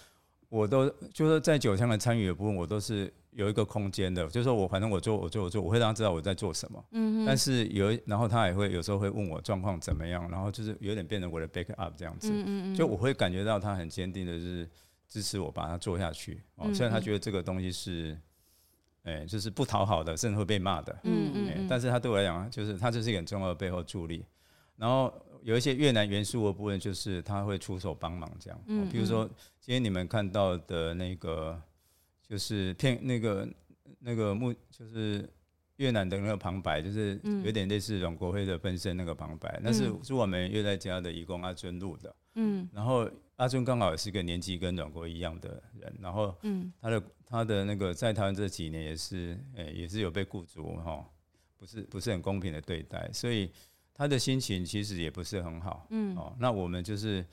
[0.55, 6.81] 我都就是在酒香的参与的部分，我都是有一个空间的，就是说我反正我做我做我做，我会让他知道我在做什么。
[6.91, 12.31] 嗯，但是有，然后他也会有时候会问我状况怎么样，然后就是有点变成我的 back up 这样子。
[12.31, 14.69] 嗯嗯，就我会感觉到他很坚定的就是
[15.09, 16.41] 支持我把它做下去。
[16.55, 18.17] 哦，虽然他觉得这个东西是，
[19.03, 20.97] 哎，就是不讨好的，甚至会被骂的。
[21.03, 24.25] 嗯嗯，但是他对我来讲，就是他就是一个很重要的背后助力。
[24.77, 25.13] 然后
[25.43, 28.61] 有一些越南元素的部分，就是他会出手帮忙这样。
[28.67, 29.29] 嗯，比如说
[29.65, 31.59] 今天你们看到的那个，
[32.21, 33.49] 就是片那个
[33.97, 35.27] 那个木，就是
[35.77, 42.15] 越南的那个旁白，就是有点类似阮国辉的分身那个旁白，那是是我们越在家的义工阿尊录的。
[42.35, 51.03] 嗯，然后阿尊刚好也是个年纪跟阮国辉一样的人，然后嗯，他的他的那个在台湾这几年也是，诶，也是有被雇主哈。
[51.57, 53.51] 不是不是很公平的对待，所以
[53.95, 55.87] 他的心情其实也不是很好。
[55.89, 57.25] 嗯，哦，那我们就是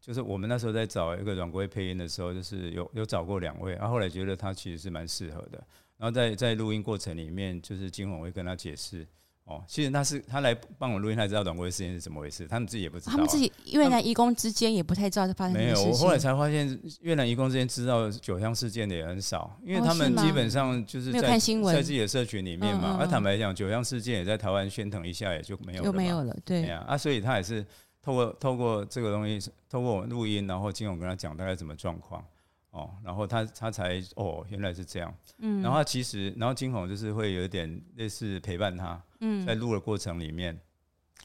[0.00, 5.62] 就是我们那时候在找一个软国辉配音的时候，就是有有找过两位，然后后来觉得他其实是蛮适合的，
[5.98, 9.06] 然后在在录音过程里面，就是金鸿会跟他解释。
[9.44, 13.12] 哦，其实他是他来帮我录音，他知道软国辉事件是怎么回事，他们自己也不知道、啊。
[13.12, 15.84] 他们自己越南移工之间也不太知道发生什么事情。
[15.84, 22.90] 没有，我后来才发现，越南移工之间知道九乡事件的也很少，因为他们基本上就是在、哦、是在自己的社群里面嘛。
[22.90, 26.36] 而、嗯嗯嗯啊、坦白讲，九乡事件也在台湾喧腾一下，也就没有了，就没有了。
[26.44, 27.66] 对呀，啊，所以他也是
[28.02, 32.24] 透过透过这个东西，透过录音，然后金鸿跟他讲大概什么状况。
[32.70, 35.12] 哦，然后他他才哦，原来是这样。
[35.38, 39.02] 嗯，然后他其实，然后金鸿就是会有一点类似陪伴他。
[39.18, 40.56] 嗯，在录的过程里面，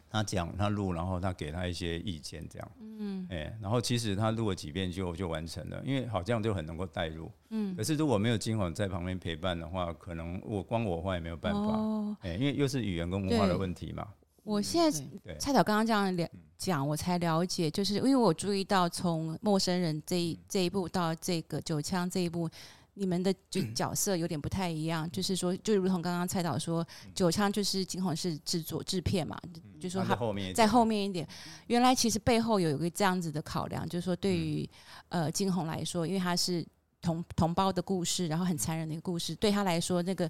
[0.09, 2.71] 他讲他录，然后他给他一些意见，这样。
[2.79, 7.31] 嗯，哎，然后其实他录了几遍就就完成了，因为好像就很能够带入。
[7.51, 11.59] 嗯，可是如果没有金鸿在旁边陪伴的话，可能我光我话也没有办法。
[11.59, 14.07] 哦，哎，因为又是语言跟文化的问题嘛。
[14.45, 15.05] 我现在
[15.39, 22.47] 蔡导刚刚这样了讲，我才了解，就是因为我注意到从陌生人这一这一步到这个九枪这一步，
[22.93, 29.35] 你们的就 角色有点不太一样，就是说，就如同刚刚蔡导说，九枪就是金鸿是制作制片嘛，
[29.79, 30.15] 就说他
[30.53, 31.27] 在后面一点，
[31.65, 34.69] 原来其实背后有一个这样子的考量，就是说对于
[35.09, 36.63] 呃金鸿来说，因为他是
[37.01, 40.29] 同同胞的故事，然后很残忍的一个故事，对他来说那个。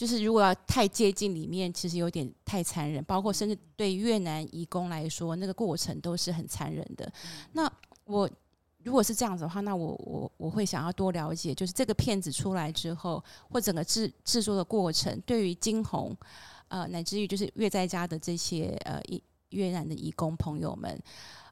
[0.00, 3.04] 就是如果要太接近里面，其实有点太残忍。
[3.04, 7.12] 包括甚至对越南移工来说，那个过程都是很残忍的。
[7.52, 7.70] 那
[8.06, 8.26] 我
[8.82, 16.16] 如果是这样子的话，那我我我会想要多了解，就是这个片子出来之后，或整个制制作的过程，对于金鸿，
[16.68, 19.02] 呃，乃至于就是越在家的这些呃
[19.50, 20.98] 越南的移工朋友们，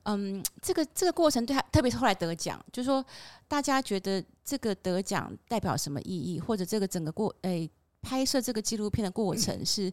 [0.04, 3.04] 嗯，这个这个过程对他，特别是后来得奖，就是说
[3.46, 7.61] 大家觉得这个得奖代表什么意义，或者这个整个过诶。
[7.66, 7.70] 欸
[8.02, 9.92] 拍摄这个纪录片的过程是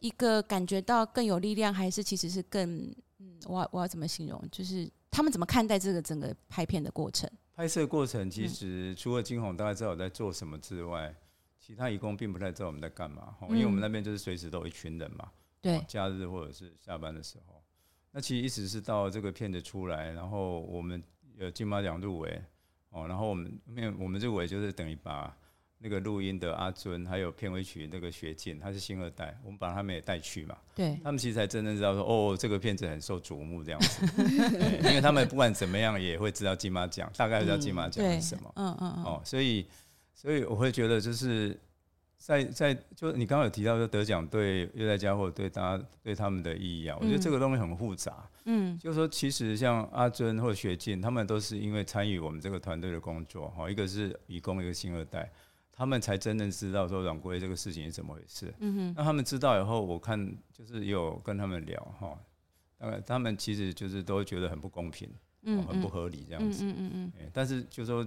[0.00, 4.42] 一个感觉到更有力量，还是其实是更嗯，我要我要怎么形容？
[4.52, 7.30] 就是他们怎么看待这个整个拍片的过程？
[7.54, 11.14] 拍摄过程其实除了金鸿大概知道我在做什么之外，
[11.58, 13.34] 其他义工并不太知道我们在干嘛。
[13.48, 15.30] 因为我们那边就是随时都有一群人嘛，
[15.62, 17.62] 对，假日或者是下班的时候。
[18.10, 21.02] 那其实一直是到这个片子出来，然后我们
[21.38, 22.42] 有金马奖入围
[22.90, 25.34] 哦，然后我们没有，我们入围就是等于把。
[25.86, 30.56] 那个录音的阿尊，还有片尾曲那个学进，他是星二代，我们把他们也带去嘛。
[30.74, 34.04] 对，他们其实才真正知道说，哦，这个片子很受瞩目这样子。
[34.78, 38.52] 因为他们不管怎么样，也会知道金马奖，大概知道金马奖是什么。
[38.56, 39.04] 嗯嗯嗯。
[39.04, 39.64] 哦，所以，
[40.12, 41.56] 所以我会觉得，就是
[42.16, 48.28] 在在，就你刚刚有提到说得奖对乐在家或者对大家对他们的意义啊，我觉得这个东西很复杂。
[48.46, 55.30] 嗯，就是说，其实像阿尊或者学进，他们都是因为参与我们这个团队的工作，哈，一个是义工，一个星二代。
[55.78, 58.52] 他们才真正知道说软国辉这个事情是怎么回事。
[58.60, 58.94] 嗯哼。
[58.96, 62.18] 那他们知道以后，我看就是有跟他们聊哈，
[62.78, 65.06] 大概他们其实就是都觉得很不公平，
[65.42, 66.64] 嗯，很不合理这样子。
[66.64, 67.30] 嗯嗯嗯。
[67.30, 68.02] 但是就说，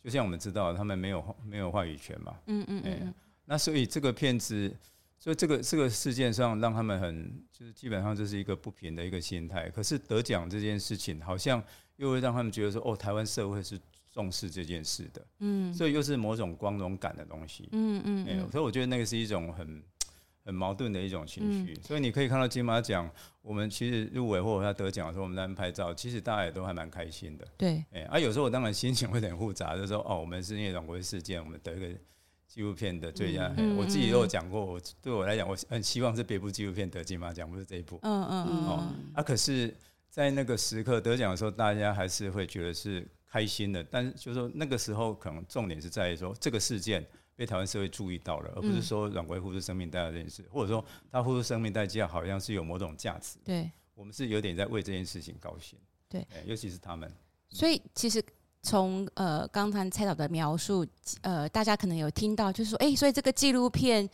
[0.00, 2.38] 就像我们知道，他们没有没有话语权嘛。
[2.46, 3.14] 嗯嗯嗯。
[3.46, 4.72] 那所以这个骗子，
[5.18, 9.68] 所以这个这个事件上让他们很就是基本上就是一个不平的一个心态。
[9.70, 11.60] 可是得奖这件事情，好像
[11.96, 13.76] 又会让他们觉得说，哦，台湾社会是。
[14.18, 19.80] 重视这件事的，嗯，所以又是某种光荣感的东西，嗯嗯，嗯，所以我觉得那个是一种很
[20.44, 23.08] 很矛盾的一种情绪，嗯，所以你可以看到金马奖，
[23.42, 31.86] 我们其实入围或者他得奖的时候，我们在拍照，其实大家也都还蛮开心的，对，哎，啊，有时候我当然心情会有点复杂，就是说，哦，我们是因为阮国际事件，我们得一个
[32.48, 39.72] 纪录片的最佳，嗯嗯嗯，我自己都有讲过，我对我来讲，我很希望是别部纪录片得金马奖，不是这一部，嗯嗯嗯，哦，啊，可是，
[40.10, 43.06] 在那个时刻得奖的时候，大家还是会觉得是。
[43.30, 53.38] 开心的，但是就是说那个时候可能重点是在于说这个事件被台湾社会注意到了，而不是说阮国辉付出生命代价这件事，或者说他付出生命代价好像是有某种价值。
[53.44, 55.78] 对，我们是有点在为这件事情高兴。
[56.08, 57.12] 对，尤其是他们。
[57.50, 58.22] 所以其实
[58.62, 60.86] 从呃刚才蔡导的描述，
[61.20, 64.08] 呃大家可能有听到，就是说，哎，所以这个纪录片。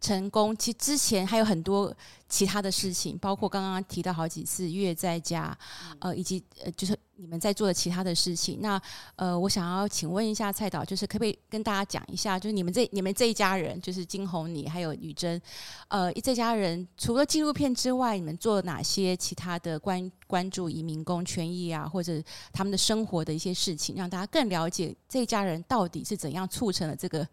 [0.00, 1.94] 成功，其实之前还有很多
[2.28, 5.56] 其他的事情，包括刚刚提到好几次月在家，
[5.98, 8.58] 呃，以及呃，就是你们在做的其他的事情。
[8.60, 8.80] 那
[9.16, 15.40] 呃，我想要请问一下蔡导，就是可不可以跟大家讲一下，就是你们这你们这一家人，就是金红你还有宇珍，
[15.88, 27.26] 呃，这家人除了纪录片之外，你们做了哪些其他的关关注移民工权益啊，或者他们的生活的一些事情，让大家更了解这一家人到底是怎样促成了这个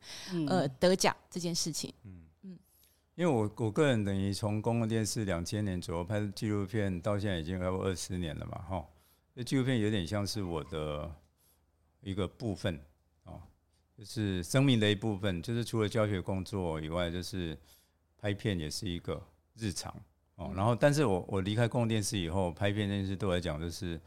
[0.47, 1.93] 呃得奖这件事情。
[3.15, 8.85] 因为我我个人等于从公共电视两千年左右拍纪录片到现在已经超过二十年了嘛，哈，
[9.33, 11.09] 这纪录片有点像是我的
[12.01, 12.77] 一个部分
[13.23, 13.39] 啊，
[13.97, 17.57] 就是生命的一部分，就是除了教学工作以外，就是
[18.17, 19.25] 拍片也是一个
[19.55, 19.95] 日常
[20.35, 20.51] 哦。
[20.53, 23.97] 然后，但是我我离开公共电视以后，拍片这件事对我来讲就是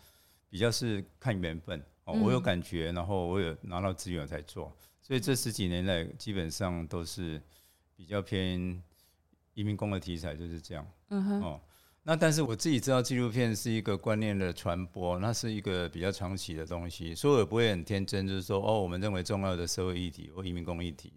[0.50, 2.12] 比较是看缘分哦。
[2.12, 7.40] 我有感觉，然后我有拿到资源才做，所以这十几年来基本上都是
[7.96, 8.82] 比较偏
[9.58, 10.86] 移民工的题材，就是这样。
[11.08, 11.42] 嗯哼。
[11.42, 11.60] 哦，
[12.04, 21.12] 那但是我自己知道纪录片是一个观念的传播，那是一个比较长期的东西，所以我也不会很天真，就是说哦，我们认为重要的社会议题或移民工议题。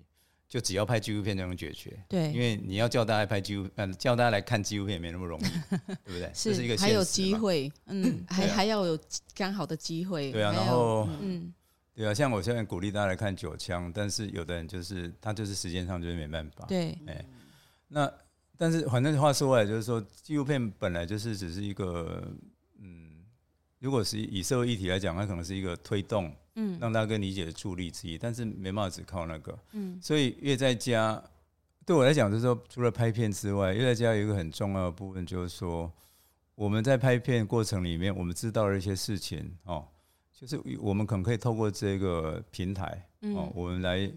[0.51, 5.43] 就只要拍纪录片就能解决，对，因为你要叫大家拍纪录，嗯，叫大家来看纪录片也没那么容易，
[6.03, 6.29] 对不对？
[6.33, 8.99] 是，是一个还有机会，嗯， 还还要有
[9.33, 11.53] 刚好的机会，对啊，然后，嗯，
[11.95, 17.25] 对啊，像我现在鼓励大家来看九枪，但是有的人就是他就是时间上就是没办法，对，哎，
[17.87, 18.11] 那
[18.61, 22.31] 但是反正话说回来，就是说纪录片本来就是只是一个，
[22.77, 23.25] 嗯，
[23.79, 26.31] 如果是以社会议题来讲，它可能是一个推动。
[26.53, 29.57] 嗯，让大家更理解的助力之一，但是没办法只靠那个。
[29.71, 31.19] 嗯，所以越在家
[31.87, 35.91] 对我来讲，就是说，除了拍片之外，越在家有一个很重要的部分，就是说，
[36.53, 39.87] 我们在拍片过程里面，我们知道了一些事情哦，
[40.31, 44.11] 就是我们可能可以透过这个平台哦，我们来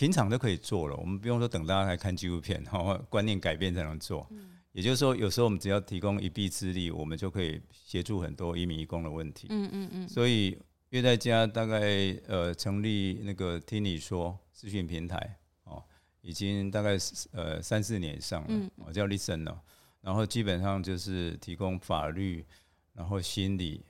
[0.00, 4.26] 平常都可以做了，我们不用说等大家来看纪录片， 哦，观念改变才能做。
[4.72, 9.48] 也就是说，有时候我们只要提供一臂之力，我们就可以协助很多移民移工的问题。
[9.50, 10.58] 嗯嗯嗯，所以。
[10.92, 11.80] 乐在家大概
[12.26, 15.80] 呃成立那个听你说资讯平台哦，
[16.20, 16.96] 已经大概
[17.30, 19.62] 呃三四年以上了，我、嗯、叫 Listen 了，
[20.00, 22.44] 然后基本上就是提供法律，
[22.92, 23.84] 然后心理，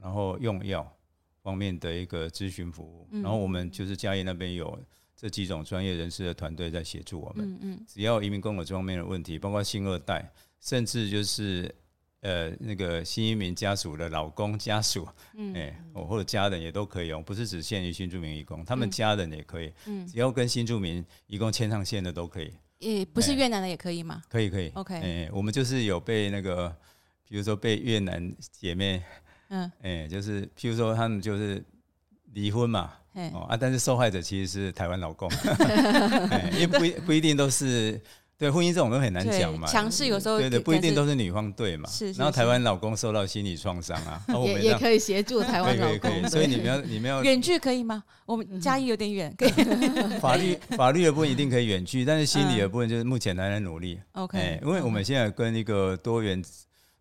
[0.00, 0.90] 然后用药
[1.42, 4.82] 方面的一个咨询服务，然后我们就是嘉义那边有
[5.16, 11.74] 这几种专业人士的团队在协助我们，嗯嗯，只要移民工有这方面的问题，包括新二代，甚至就是。
[12.22, 22.52] 呃，那个新移民家属的老公家属，嗯，哎，或者家人也都可以用，不是只限于新住民移工，他们家人也可以，嗯，只要跟新住民移工牵上线的都可以。
[22.78, 24.22] 也不是越南的也可以吗？
[24.28, 24.70] 可以，可以。
[24.70, 26.74] OK，哎，我们就是有被那个，
[27.28, 29.00] 比如说被越南姐妹，
[29.50, 31.64] 嗯，哎，就是譬如说他们就是
[32.32, 32.92] 离婚嘛，
[33.32, 35.30] 哦啊，但是受害者其实是台湾老公，
[36.54, 38.00] 因为不不一定都是。
[38.38, 41.88] 对婚姻这种都很难讲嘛，强势有时候对对，不一定都是女方对嘛。
[41.88, 46.28] 是，然后台湾老公受到心理创伤啊， 也也可以协助台湾 老公。
[46.28, 48.04] 所以你们要你们要远距可以吗？
[48.26, 49.50] 我们嘉义有点远，可以。
[50.20, 53.98] 法律法律的部分一定可以远距，但是心理的部分就是目前还在努力。
[54.12, 56.44] OK，因为我们现在跟一个多元。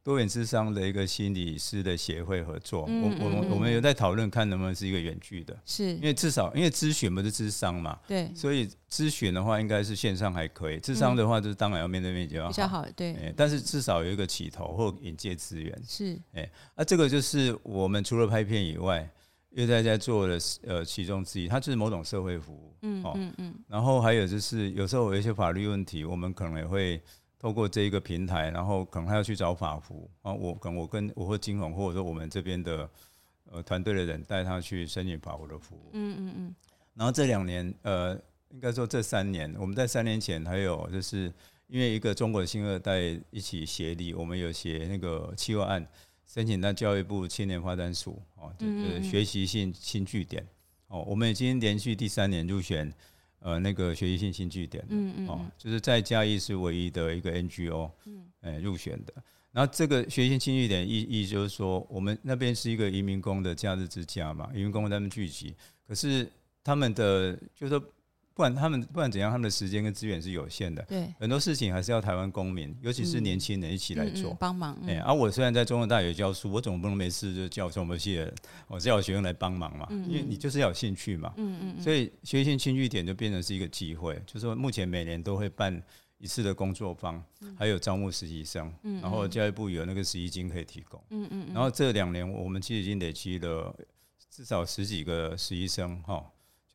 [0.05, 5.95] 多元智商的一个心理师的协会合作，嗯、我我们我们有在讨论看能不能是一个远距的，是。
[5.95, 19.09] 因为至少因为咨询不是智商嘛，对，所以咨询的话应该是线上还可以，智商的话就是当然要面对面比较好，比较好，对、欸，但是至少有一个起头或引介资源，是，哎、欸，那、啊、这个就是我们除了拍片以外，
[19.53, 27.01] 又在在做的呃其中之一，它就是某种社会服务，嗯嗯嗯，然后还有就是有时候有一些法律问题，我们可能也会。
[27.45, 32.89] 透过这一个平台，然后可能他要去找法服啊，我可能我跟我和金融，或者说我们这边的
[33.51, 35.91] 呃团队的人带他去申请法服的服务。
[35.93, 36.55] 嗯嗯嗯。
[36.95, 41.31] 然后这两年，呃，应该说这三年，我们在三年前还有就是
[41.67, 45.87] 因为一个中国的新二代一起协力，我们有写那个企划案，
[46.25, 50.43] 申请到教育部青年发展署哦，就是学习性新据点
[50.87, 52.91] 哦，我们已经连续第三年入选。
[53.39, 59.13] 呃，那个学习性新据点，嗯嗯，哦，就是在嘉义是唯一的一个 NGO，嗯，哎，入选的。
[59.51, 65.55] 然后这个学习性新据点意意就是说，我们那边是一个移民工的假日之家嘛，移民工他们聚集，
[65.87, 66.29] 可是
[66.63, 67.83] 他们的就是说。
[68.35, 70.83] 不管他们不管怎样，他们的时间跟资源是有限的。
[70.89, 74.77] 对，很多事情还是要台湾公民，尤其是年轻人一起来做帮忙。
[74.85, 78.33] 哎，而我虽然在中央大学教书，我总不能没事就叫什么系的，
[78.67, 79.87] 我叫我学生来帮忙嘛。
[79.89, 81.33] 因为你就是要有兴趣嘛。
[81.37, 81.81] 嗯嗯。
[81.81, 85.81] 所以学习性新据点就变成是一个机会，就是说目前每年都会办
[86.17, 87.23] 一次的工作坊，
[87.57, 88.69] 还有招募实习生。
[88.83, 91.01] 嗯然后教育部有那个实习金可以提供。
[91.11, 91.47] 嗯嗯。
[91.53, 93.73] 然后这两年我们其实已经累积了
[94.29, 96.21] 至少十几个实习生哈。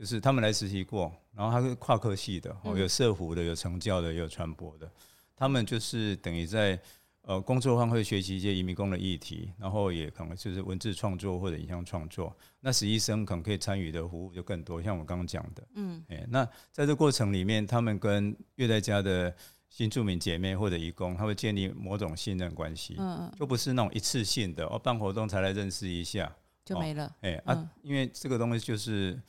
[0.01, 4.91] 就是他们来实习过，然后他是跨科系的，有社服的，有成教的，也有传播的。
[5.37, 6.81] 他们就是等于在
[7.21, 12.35] 呃工作上会学习一些移民工的议题，然后也可能就是文字创作或者影像创作。
[12.61, 19.37] 那实习生可能可以参与的服务就更多，像我刚刚讲的，嗯，哎，那在这过程里面，他们跟乐在家的
[19.69, 26.35] 新住民姐妹或者移工，他会建立某种信任关系，嗯，就不是那种一次性的，哦，办活动才来认识一下
[26.65, 29.21] 就没了，哎啊，因为这个东西就是。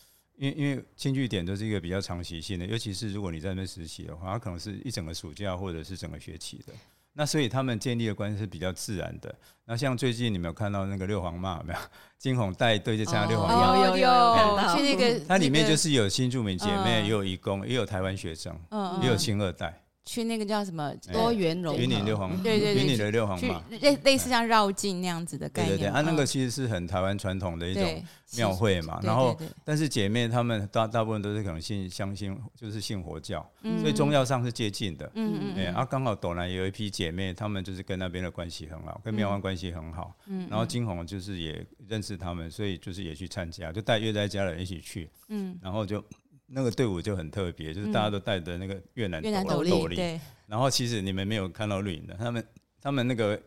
[0.41, 6.73] 因为因为进据点都是一个比较长期性的，尤其是如果你在那边实习的话，它可能是一整个暑假或者是整个学期的。
[7.13, 9.35] 那所以他们建立的关系是比较自然的。
[9.65, 11.79] 那像最近你们有看到那个六皇妈有没有？
[12.17, 18.59] 金红带队去参加六皇妈，有有有，去那个它里面就是有新住民姐妹，也有义工，也有台湾学生，
[19.03, 19.79] 也有新二代。
[20.11, 25.77] 去那个叫什么多元融合，云林六黄，对对对，云林的六黄嘛，类类似像绕境那样子的概念。
[25.77, 28.03] 对对对，啊，那个其实是很台湾传统的一种
[28.35, 28.99] 庙会嘛。
[29.01, 33.49] 然后，但是姐妹她们大大部分都是可能信相信，就是信佛教，
[33.79, 35.09] 所以宗教上是接近的。
[35.15, 35.55] 嗯嗯。
[35.55, 40.13] 对啊，刚好斗南也有一批姐妹，她们就是跟那边的关系很好，跟庙方关系很好。
[40.25, 40.45] 嗯。
[40.49, 45.09] 然后金红就是也认识他们，所以就是也去参加，就带约在家人一起去。
[45.29, 45.57] 嗯。
[45.61, 46.03] 然后就。
[46.53, 52.43] 那个队伍就很特别，就是大家都带着那个越南斗笠，然后其实你们没有看到绿影的，他们
[52.81, 53.39] 他们那个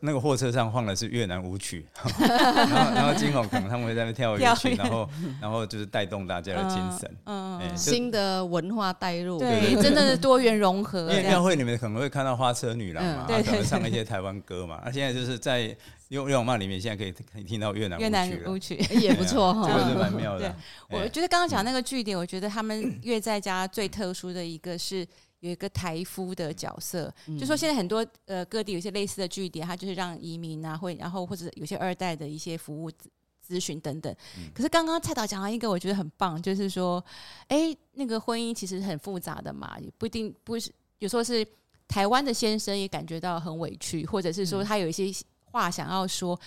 [0.00, 1.86] 那个货车上放的是越南舞曲，
[2.18, 5.08] 然后然后金红可能他们会在那跳舞曲，然后
[5.40, 11.10] 然后就是带动大家的精神，嗯，新的文化带入，对，真的是多元融合。
[11.10, 15.76] 因为庙会你们可能会看到花车女郎嘛，可能唱一些台湾歌嘛，那现在就是在。
[16.14, 20.54] 用用嘛里面现在可以可以听到越南越南舞曲 也不错哈，这个是蛮妙的。
[20.88, 25.06] 我觉得刚刚讲那个据点，我觉得他们越在家最特殊的一个是
[25.40, 32.90] 有一个台夫的角色，就说现在很多呃各地有些类似的据点，他就是让移民啊会然后或者有些二代的一些服务
[33.46, 34.14] 咨询等等。
[34.54, 37.04] 可是刚刚蔡导讲到一个我觉得很棒，就是说，
[37.48, 41.46] 哎，那个婚姻其实很复杂的嘛，也不一定不是有时候是
[41.88, 45.12] 台湾的先生也感觉到很委屈，或者是说他有一些。
[45.54, 46.38] 话想要说，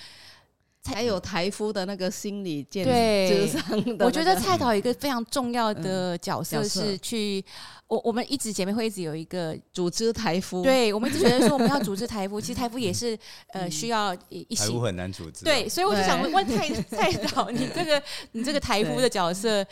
[0.83, 7.43] 还有台夫的那个心理建设上的、那个，我觉得蔡导有一个非常重要的角色是去，
[7.87, 13.17] 我我们一直姐妹会一直有一个组织台夫，对，我们一直觉得说我们要组织台夫， 其实台夫也是
[13.53, 18.03] 呃需要一一台夫很难组织，对，所以我就想问问蔡蔡导，你这个
[18.33, 19.65] 你这个台夫的角色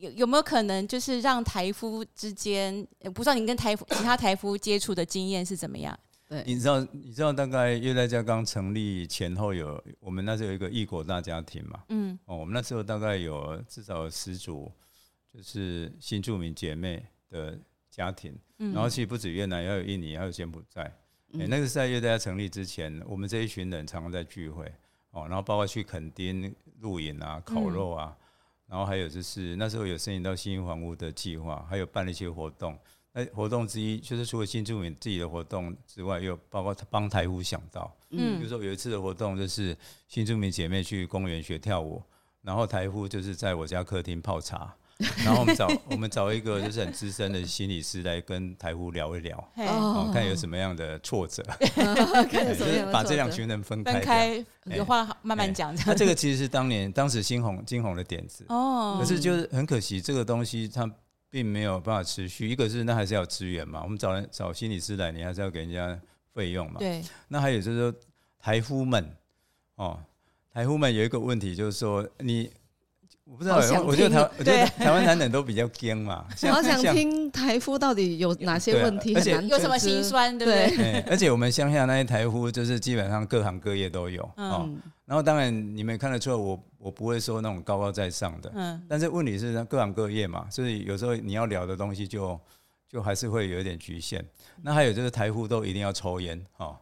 [0.00, 5.98] 有有没有可能就是让台夫之间，不知道你跟台夫其他台夫接触的经验是怎么样？
[6.28, 6.42] 对。
[6.46, 14.70] 你知道，你知道大概越在家刚成立前后有，我们那时候有一个异国大家庭嘛，嗯，哦，我们那时候大概有至少十组，
[15.32, 17.58] 就是新住民姐妹的
[17.90, 20.92] 家庭，嗯，然后其实不止越南，要有印尼，还有柬埔寨，
[21.32, 21.40] 嗯。
[21.40, 24.64] 欸、那个是在越在家成立之前，我们这一群人常常在聚会，
[25.10, 28.24] 哦，然后包括去垦丁露营啊、烤肉啊，嗯、
[28.68, 32.78] 然后还有就是那时候有申请到信义房屋的计划，还有办了一些活动。
[33.16, 39.76] 那活动之一就是除了新住民自己的活动之外，又包括帮台夫想到，嗯，比如说有一次的活动就是
[40.08, 42.02] 新住民姐妹去公园学跳舞，
[42.42, 44.74] 然后台夫就是在我家客厅泡茶，
[45.24, 51.40] 然后我们找我们找一个就是很资深的心理师来跟台夫聊一聊，哦，看有什么样的挫折，
[52.32, 54.44] 就是把这两群人分开，分开
[54.76, 55.72] 有话慢慢讲。
[55.86, 60.90] 那这个其实是当年当时金红金红的点子哦，可是就是很可惜这个东西它。
[61.34, 66.00] 并没有办法持续，一个是那还是要资源嘛，我们找人找心理师来，你还是要给人家
[66.32, 66.78] 费用嘛。
[66.78, 67.02] 对。
[67.26, 68.00] 那还有就是说
[68.38, 69.04] 台夫们，
[69.74, 70.00] 哦，
[70.52, 72.48] 台夫们有一个问题就是说你。
[73.24, 76.24] 我不知道，我觉得台，我觉得台湾男人都比较尖嘛。
[76.52, 80.76] 好想听台夫到底有哪些问题，而且有什么心酸，对不对？
[80.76, 81.00] 对。
[81.10, 84.68] 而且我们乡下那些台夫，就是基本上各行各业都有哦。
[85.06, 88.82] 然后当然你们看得出来，我我不会说那种高高在上的，嗯。
[88.88, 92.38] 但是问题是，各行各业嘛，所以有时候你要聊的东西就。
[92.94, 94.24] 就还是会有一点局限。
[94.62, 96.80] 那还有就是台夫都一定要抽烟，哈，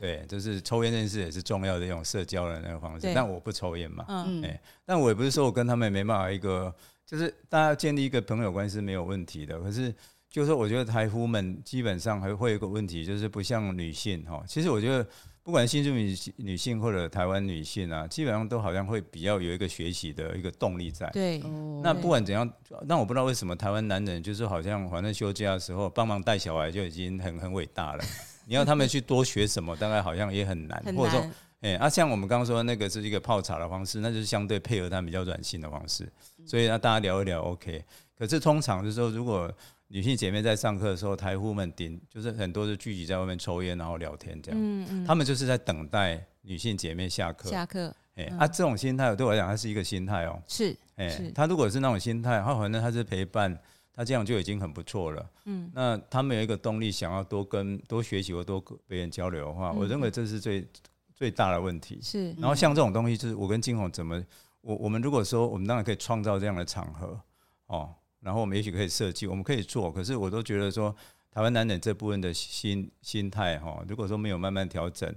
[0.00, 3.12] 对，就是抽烟这件事也是重要的一种社交的那个方式。
[3.14, 4.42] 但我不抽烟嘛，嗯，
[4.84, 6.74] 但我也不是说我跟他们没办法一个，
[7.06, 9.60] 就是大家建立一个朋友关系是没有问题的。
[9.60, 9.94] 可是
[10.28, 15.06] 就是说，我觉得台夫们基本上还会有一个问题，就是不像女性，哈，其实我觉得。
[15.44, 21.10] 不管新住民女性或者台湾女性啊，基本上都好像会比较有一个学习的一个动力在。
[21.10, 21.42] 对。
[21.82, 22.48] 那不管怎样，
[22.86, 28.04] 那我不知道为什么台湾男人就是好像反正休假的时候帮忙带小孩就已经很很伟大了。
[28.46, 30.80] 你要他们去多学什么，大概好像也很难。
[30.96, 31.30] 或者说，
[31.60, 36.08] 哎，啊，像我们刚刚说的那个是一个泡茶的方式，那就是相对配合他们比较软性的方式。
[36.46, 37.84] 所以让大家聊一聊，OK。
[38.16, 39.52] 可是通常就是说，如果
[39.92, 44.58] 女性姐妹在上课的时候，台夫们顶就是很多是聚集在外面抽烟，然后聊天这样。
[44.58, 45.04] 嗯嗯。
[45.04, 47.50] 他们就是在等待女性姐妹下课。
[47.50, 47.94] 下课。
[48.14, 50.42] 哎，啊，这种心态对我来讲，它是一个心态哦。
[50.48, 50.74] 是。
[50.96, 53.54] 哎，他如果是那种心态，他反正他是陪伴，
[53.92, 55.30] 他这样就已经很不错了。
[55.44, 55.70] 嗯。
[55.74, 60.66] 那他们有一个动力，想要多跟多学习或多跟别人交流的话，我认为这是最
[61.14, 62.00] 最大的问题。
[62.02, 62.32] 是。
[62.38, 64.24] 然后像这种东西，就是我跟金红怎么，
[64.62, 67.20] 我我们如果说，我们当然可以创造这样的场合，
[67.66, 67.94] 哦。
[68.22, 70.94] 然后我们也许可以设计，我们可以做，可是我都觉得说，
[71.30, 75.12] 台湾男人这部分的心心态哈，如果说没有慢慢调整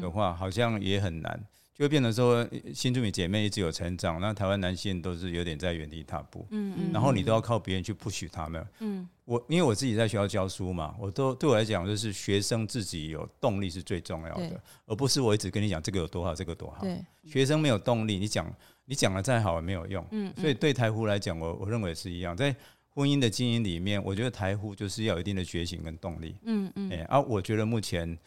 [0.00, 1.42] 的话，好像也很难，
[1.74, 18.52] 就会变成说，新住民姐妹一直有成长，那台湾男性都是有点在原地踏步，嗯嗯，然后你都要靠别人去 push 他们，嗯，我因为我自己在学校教书嘛，我都对我来讲就是学生自己有动力是最重要的，而不是我一直跟你讲这个有多好，这个多好，对，学生没有动力，你讲。
[18.84, 22.36] 你讲的再好也没有用，嗯，所以对台湖来讲，我我认为是一样。
[22.36, 22.54] 在
[22.88, 26.36] 婚姻的经营里面，我觉得台湖就是要有一定的觉醒跟动力。
[26.42, 26.90] 嗯嗯。
[26.92, 28.18] 哎、欸、啊，我觉得目前。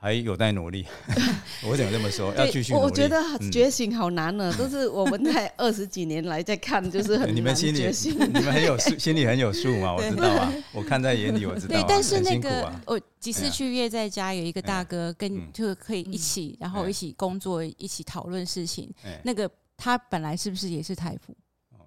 [0.00, 0.86] 还有待努力，
[1.68, 2.32] 我怎么这么说？
[2.36, 2.84] 要继续努力。
[2.84, 3.20] 我觉得
[3.50, 7.80] 觉醒好难呢，都是我们在 二十几年来在看，就是很你们心里，
[8.28, 9.92] 你们很有 数，心里很有数嘛？
[9.96, 11.74] 我知道啊，我看在眼里，我知道。
[11.74, 18.88] 对，但是那个我几次去月在家，有一个大哥跟就可以一起，然后一起工作，一起讨论事情。
[19.24, 21.34] 那个他本来是不是也是台夫？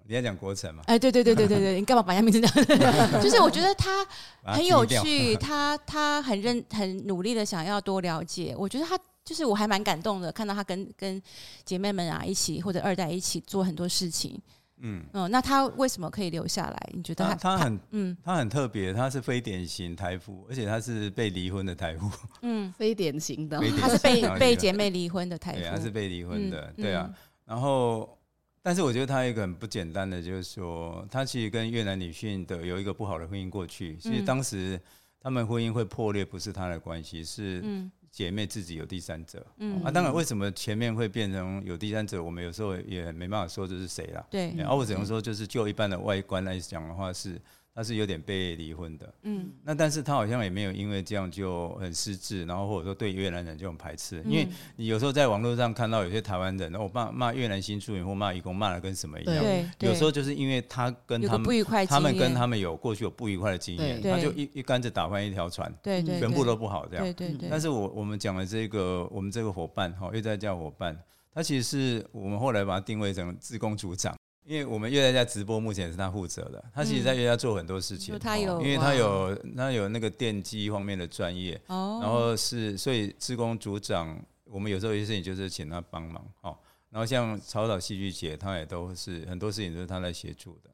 [0.08, 0.84] 你在讲国城嘛？
[0.88, 3.22] 哎，对对对对对对， 你干嘛把人家名字讲？
[3.22, 4.06] 就是我觉得他
[4.44, 8.54] 很有趣，他他很认很努力的想要多了解。
[8.58, 11.22] 我觉得他就是我还蛮感动的，看到他跟跟
[11.64, 14.42] 姐妹们啊一起或者二代一起做很多事情。
[14.84, 16.90] 嗯嗯，那他为什么可以留下来？
[16.92, 22.10] 你觉得他他很嗯，他很特别，他是非典型台夫，而且他是被离婚的台夫。
[22.42, 27.08] 嗯，非典型的，他是被被姐妹离婚的台夫，他是被离婚的，对啊，
[27.52, 28.18] 然后。
[28.64, 33.98] 但是我觉得他一个很不简单的，就是说他其实跟越南女性的有一个不好的婚姻过去。
[33.98, 34.80] 其实当时
[35.20, 37.64] 他们婚姻会破裂，不是他的关系，是
[38.12, 39.44] 姐妹自己有第三者。
[39.58, 44.24] 嗯，啊，当然为什么前面会变成有第三者，我们有时候也没办法说这是谁啦。
[44.30, 47.42] 对，然后我只能说，就是就一般的外观来讲的话是。
[47.74, 54.46] 他是有点被离婚的，嗯，那但是他好像也没有因为这样就很失智，然后或者说对越南人就很排斥，因为
[54.76, 59.44] 你有时候在网络上看到有些台湾人，我骂骂越南新住民或骂义工骂的跟什么一样，
[59.80, 67.48] 有时候就是因为他跟他们不愉快，他们跟他们有过去有不愉快的经验，他就一一竿子打翻一条船，对对，全部都不好这样，对对对。
[67.50, 70.98] 但是我我们讲的这个我们这个伙伴哈，又在叫伙伴，
[71.34, 74.14] 他其实是我们后来把他定位成自工组长。
[74.52, 76.62] 因为我们越在家直播，目前是他负责的。
[76.74, 86.58] 他其实在越在家做很多事情，他有，因为他有他有那个电机方面的专业，然后是所以志工组长，我们有时候有些事情就是请他帮忙，哦，
[86.90, 90.70] 然后像草岛戏剧节，他也都是很多事情都是他来协助的，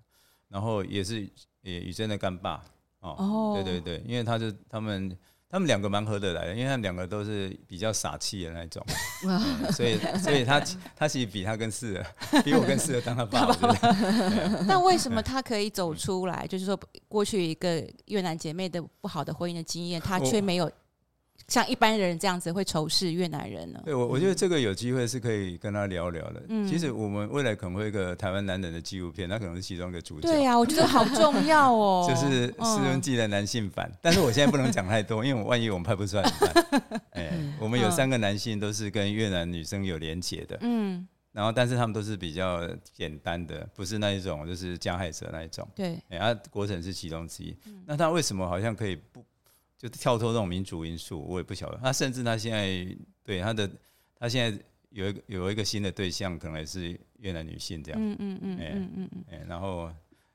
[0.47, 1.21] 然后也是
[1.61, 2.63] 也雨珍的干爸，
[3.01, 5.15] 哦，对对对，因为他是他们。
[5.49, 8.85] 他们两个蛮合得来的，因为他们两个都是比较傻气的那种，
[9.71, 10.61] 所以所以他
[10.95, 13.77] 他其实比他更适合， 比我更适合当他爸爸。
[14.67, 16.45] 那为什么他可以走出来？
[16.47, 16.77] 就是说，
[17.07, 20.69] 过去一个越南姐妹的不好的婚姻的经验，他却没有。
[21.47, 23.81] 像一般人这样子会仇视越南人呢？
[23.85, 26.43] 对，我我觉得这个有机会是可以跟他聊聊的。
[26.49, 30.27] 嗯，其实我们未来可能会一个台湾男人的纪录片，那可能是其中一个主角。
[30.27, 32.05] 对呀、啊，我觉得好重要哦。
[32.09, 37.01] 就是施文记的男性版，但是我现在不能讲太多，因为我万一我们拍不出来怎么办？
[37.11, 37.31] 哎，
[37.61, 40.57] 我们有三个男性都是跟越南女生有连结的。
[40.63, 45.65] 嗯，然后但是他们都是比较简单的，不是那一种就是加害者那一种。
[45.73, 47.55] 对，哎，啊，国城是其中之一。
[47.85, 49.23] 那他为什么好像可以不？
[49.77, 51.77] 就跳脱这种民主因素，我也不晓得。
[51.77, 52.87] 他甚至他现在
[53.23, 53.69] 对他的，
[54.19, 54.59] 他现在
[54.89, 58.01] 有一个有一个新的对象，可能也是越南女性这样。
[58.01, 59.45] 嗯嗯嗯嗯嗯嗯。
[59.47, 59.91] 然后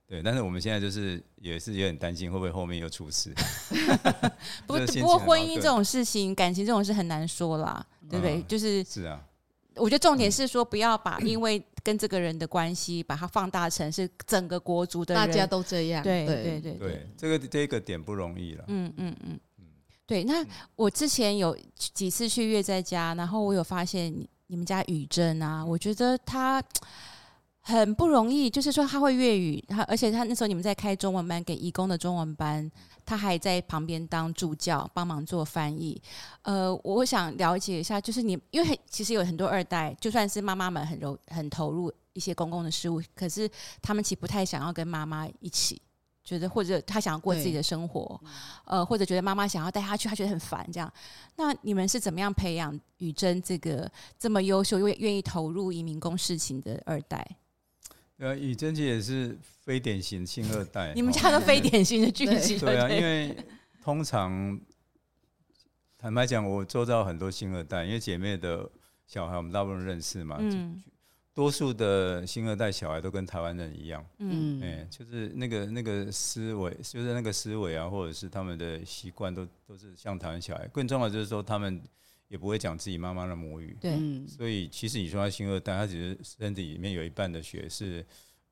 [0.07, 3.35] 对，但是我们现在就是也是有点担心，会不会后面又出事？
[4.67, 8.37] 不不过婚姻这种事情，感情这种事很难说啦，对不对？
[8.37, 9.21] 嗯、就是是啊。
[9.77, 16.03] 我觉得重点是说，不要把因为跟这个人的关系，把它放大成是整个国足的人，大家都这样。
[16.03, 18.65] 对对对对，对，这个这个点不容易了。
[18.69, 19.67] 嗯嗯嗯嗯，
[20.07, 20.25] 对。
[20.25, 20.45] 那
[20.77, 24.15] 我之前有几次去月在家，然后我有发现
[24.47, 26.63] 你们家宇珍啊，我觉得他
[27.63, 32.71] 很不容易，就是说他会粤语，他而且他那时候你们在开中文班给义工的中文班。
[33.05, 36.01] 他还在旁边当助教，帮忙做翻译。
[36.43, 43.51] 呃，我想了解一下，就是你，因为其实有很多二代，就算是妈妈们很柔很投入一些公共的事务，可是
[43.83, 45.83] 他们其实不太想要跟妈妈一起，
[46.23, 48.19] 觉得或者他想要过自己的生活，
[48.67, 50.91] 呃，或者觉得妈妈想要带他去，他觉得很烦这样。
[51.35, 57.27] 那你们是怎么样培养宇珍这个这么优秀又愿意投入移民工事情的二代？
[58.23, 60.93] 呃，宇珍姐也是非典型新二代。
[60.95, 62.57] 你们家的非典型的剧情？
[62.61, 63.37] 对啊，因为
[63.83, 64.61] 通常
[65.99, 68.71] 坦白讲，我周遭很多新二代，因为姐妹的
[69.09, 70.37] 小孩我们大部分认识嘛。
[70.39, 70.81] 嗯。
[71.35, 74.07] 多数的新二代小孩都跟台湾人一样。
[74.19, 74.63] 嗯。
[74.63, 80.69] 哎，就是那个那个思维，就是那个思维啊，或者是他们的习惯，都都是像台湾小孩。
[80.69, 81.83] 更重要的就是说他们。
[82.33, 83.93] 也不会讲自己妈妈的母语，对，
[84.27, 88.03] 所以其实你说他新二代，他只是身体里面有一半的血是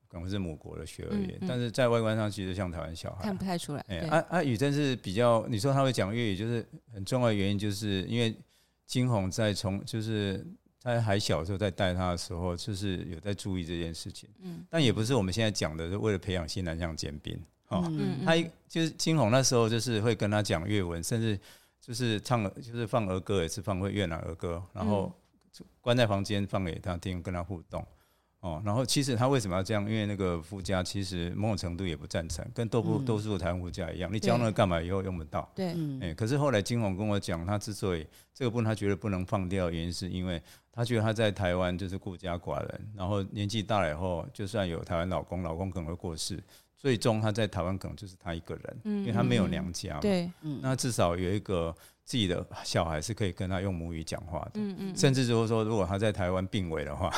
[0.07, 3.83] 可能是母国的血而已，嗯嗯、但是在外观上其实像台湾小孩，看不太出来。
[3.87, 6.63] 哎、欸，啊啊，宇真是比较，你说他会讲粤语，就是
[6.93, 8.35] 很重要的原因，就是因为
[8.85, 10.45] 金红在从就是
[10.79, 17.35] 他还小的时候在带他的时候，就是有在注意这件事情，嗯，但也不是我们现在讲的，是为了培养新南向尖兵，
[17.69, 18.37] 哦，嗯嗯、他
[18.69, 21.39] 就是金红那时候就是会跟他讲粤文，甚至。
[21.81, 25.11] 就是唱，就是放儿歌，也是放会越南儿歌，然后
[25.81, 27.83] 关在房间放给他听，跟他互动。
[28.41, 29.87] 哦，然后其实他为什么要这样？
[29.87, 34.81] 因为那个夫家其实某种程度也不赞成，跟多数多数台湾夫家一样，你教那个干嘛？
[34.81, 35.47] 以后用不到。
[35.53, 46.43] 对，哎，可是后来金红跟我讲，他之所以这个部分他觉得不能放掉，原因是因为他觉得他在台湾就是孤家寡人，然后年纪大了以后，就算有台湾老公，老公可能会过世，
[46.81, 49.99] 最终他在台湾可能就是他一个人，因为他没有娘家嘛。
[49.99, 54.51] 对，那至少有一个自己的小孩是可以跟他用母语讲话的。
[54.55, 57.13] 嗯嗯，甚至就是说，如果他在台湾病危的话。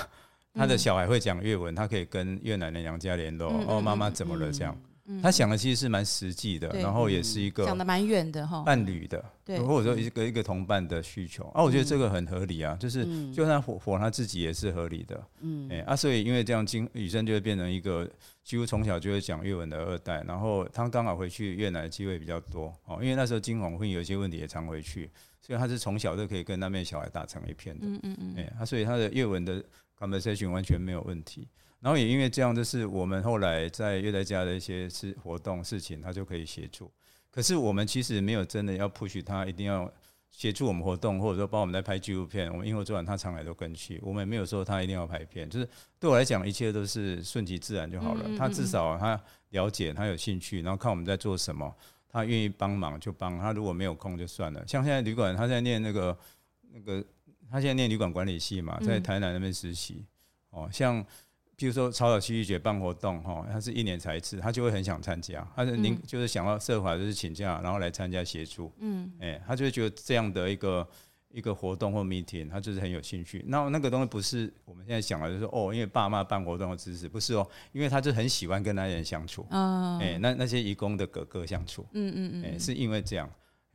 [0.55, 3.51] 他的小孩会讲越文，他可以跟越南的娘家联络。
[3.67, 4.51] 哦，妈妈怎么了？
[4.51, 4.77] 这样，
[5.19, 9.25] 他想的其实是蛮实际的，然后也是一个讲的蛮远的哈，伴侣的，
[9.65, 13.03] 或者说一个一个同伴的需求啊，我觉得这个很合理啊，就是
[13.33, 18.07] 就算火火他自己也是合理的，嗯，哎啊，所以因为这样，金雨生就会变成一个
[18.43, 25.09] 几乎从小就会讲越文的二代，然后他刚好回去越南的机会比较多哦，因为那时候金红会有一些问题也常回去，
[25.41, 29.63] 所以他是从小就可以跟那边小孩打成一片的，嗯嗯嗯，哎，他所以他的越文的。
[29.95, 31.47] conversation 完全没有问题，
[31.79, 36.91] 然后也因为这样，就是我们后来在越在家的一些事活动事情，他就可以协助。
[37.31, 39.89] 可是我们其实没有真的要 push 他一定要
[40.33, 42.51] 协助我们活动，或者说帮我们在拍纪录片。
[42.51, 44.01] 我们英国做完，他常来都跟去。
[44.03, 48.25] 我们也没有说他一定要拍片，就是对我来讲，一切都是顺其自然就好了。
[48.37, 49.17] 他至少他
[49.51, 51.73] 了解，他有兴趣，然后看我们在做什么，
[52.09, 53.39] 他愿意帮忙就帮。
[53.39, 54.61] 他如果没有空就算了。
[54.67, 56.17] 像现在旅馆，他在念那个
[56.71, 57.01] 那个。
[57.51, 60.03] 他现在念旅馆管理系嘛，在台南那边实习。
[60.49, 61.05] 哦，像
[61.63, 65.47] 比如说草草戏剧节办活动，哈，他是一年才一次，他就会很想参加。
[65.55, 68.69] 他是您就是想要设法就是请假，然后来参加协助。
[68.79, 70.85] 嗯，哎，他就会觉得这样的一个
[71.31, 73.41] 一个活动或 meeting，他就是很有兴趣。
[73.47, 79.47] 那那个东西不是我们现在想的，就是哦，因为爸妈办活动的支持，不是哦，因为他就很喜欢跟那些人相处。
[79.49, 81.87] 哦，哎，那那些义工的哥哥相处。
[81.93, 83.29] 嗯嗯嗯，哎，是因为这样。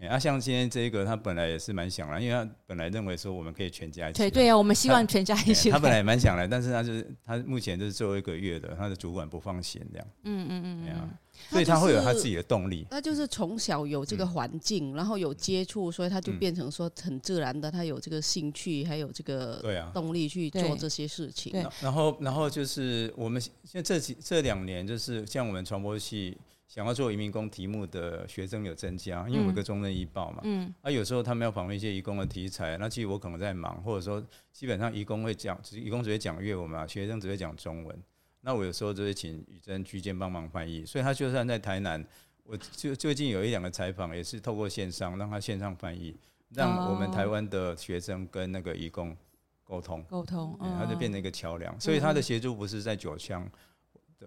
[0.07, 4.19] 啊，像今天这一个，他本来也是蛮想来，因为他本来认为说我们可以全家一起。
[4.19, 5.73] 对对啊，我们希望全家一起。
[5.73, 10.07] 他本来蛮想来，但是他就是他目前就是最后一个月的，他的主管不放心这样。
[10.23, 11.19] 嗯嗯嗯，对啊，
[11.51, 12.87] 所以他会有他自己的动力。
[12.89, 21.53] 他就是从小有这个环境，然后有接触，所以他就变成说很自然的，他有这个兴趣，还有这个对啊动力去做这些事情。
[21.81, 26.39] 然后然后就是我们现在这几这两年，就是像我们传播系。
[26.69, 30.41] 想要做移民工题目的学生有增加，因为有个中正移报嘛。
[30.45, 30.73] 嗯。
[30.83, 38.03] 啊，有时候他们要访问一些移工的题材，那其实我可能在忙，或者说基本上移工会讲，移工只会讲粤文嘛，学生只会讲中文。
[38.43, 42.05] 那我有时候就会请宇珍居间帮忙翻译，所以他就算在台南，
[42.45, 46.15] 我就最近有一两个采访也是透过线上让他线上翻译，
[46.51, 49.17] 让我们台湾的学生跟那个移工
[49.65, 51.81] 沟通沟通，他就变成一个桥梁。
[51.81, 53.51] 所以他的协助不是在九枪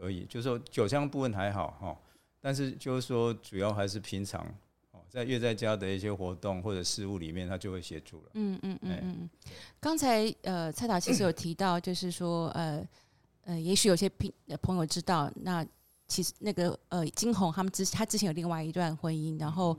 [0.01, 1.97] 而已，就是说九枪部分还好哈。
[2.41, 4.41] 但是就是说，主要还是平常
[4.93, 8.31] 哦，在月在家的一些活动或者事务里面，他就会协助了。
[8.33, 9.29] 嗯嗯嗯嗯。
[9.79, 12.83] 刚才呃，蔡导其实有提到，就是说呃
[13.43, 15.63] 呃，也许有些朋朋友知道，那
[16.07, 19.77] 其实那个呃金红他们之他之前有另外一段婚姻，然后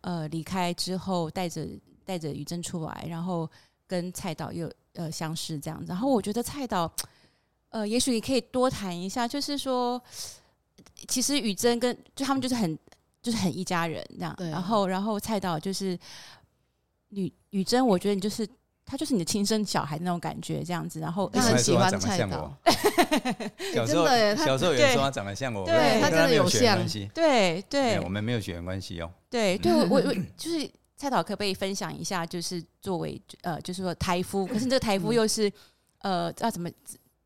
[0.00, 1.66] 呃离开之后带着
[2.04, 3.50] 带着于珍出来，然后
[3.88, 5.86] 跟蔡导又呃相识这样子。
[5.88, 6.88] 然后我觉得蔡导
[7.70, 10.00] 呃，也许你可以多谈一下，就是说。
[11.06, 12.78] 其实宇珍跟就他们就是很
[13.22, 15.98] 就是很一家人这样，对然后然后蔡导就是
[17.10, 18.46] 宇宇珍，我觉得你就是
[18.84, 22.54] 他就是你的亲生小孩那种感觉这样子，然后他很喜欢蔡导，
[23.72, 26.78] 小时候小时候有人说他长得像我，对他真的有像，
[27.14, 35.50] 对对，我们没有血缘关系哦，对对，我我就是蔡导可不可以分享一下，就是作为呃就是说台夫，可是这个台夫又是
[36.00, 36.68] 呃要怎么？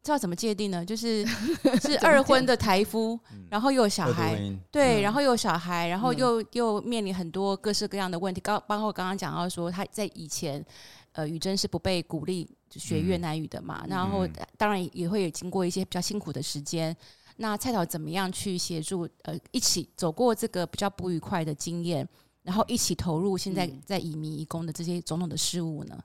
[0.02, 0.84] 知道怎么界定呢？
[0.84, 1.26] 就是
[1.82, 3.18] 是二婚的台夫，
[3.50, 4.38] 然后又有小孩，
[4.70, 8.40] 对，然后又有小孩，然后又又面临很多各式各样的问题。
[8.40, 10.64] 刚包括刚刚讲到说，他在以前，
[11.12, 14.26] 呃，宇珍是不被鼓励学越南语的嘛，然后
[14.56, 16.96] 当然也会有经过一些比较辛苦的时间。
[17.36, 22.08] 那蔡导怎么样去协助呃一起走过这个比较不愉快的经验，
[22.42, 25.98] 然后一起投入现在在移民移工的这些种种的事务呢？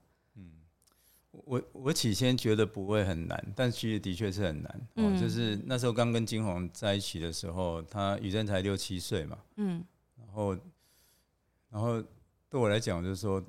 [1.45, 4.87] 我我起先觉得不会很难，但其实的确是很难。
[4.95, 9.37] 嗯，就是那时候刚跟金红在一起的时候，他雨珍才六七岁嘛。
[9.57, 9.83] 嗯，
[10.17, 10.57] 然后
[11.69, 12.01] 然后
[12.49, 13.43] 对我来讲就是说，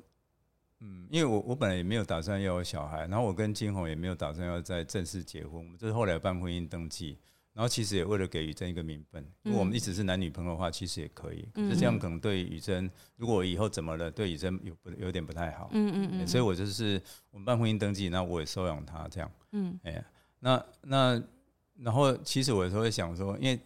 [0.81, 7.19] 嗯，因为我我本来也没有打算要有小孩，然后我跟金红也没有打算要再正式结婚，我们就是后来办婚姻登记。
[7.55, 11.49] 然后其实也为了给宇珍一个名分，如果我们一直是男女朋友的话，其实也可以。
[11.55, 15.71] 可是这样可能对宇珍，如果我以后怎么了，对宇珍有不有点不太好。
[15.73, 16.27] 嗯嗯嗯。
[16.27, 17.01] 所以我就是
[17.31, 19.31] 我们办婚姻登记，那我也收养他这样。
[19.53, 19.79] 嗯。
[19.85, 20.05] 哎，
[20.41, 21.23] 那那
[21.77, 23.61] 然后其实我有时候会想说，因为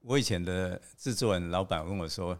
[0.00, 2.36] 我以前的制作人老板跟我说，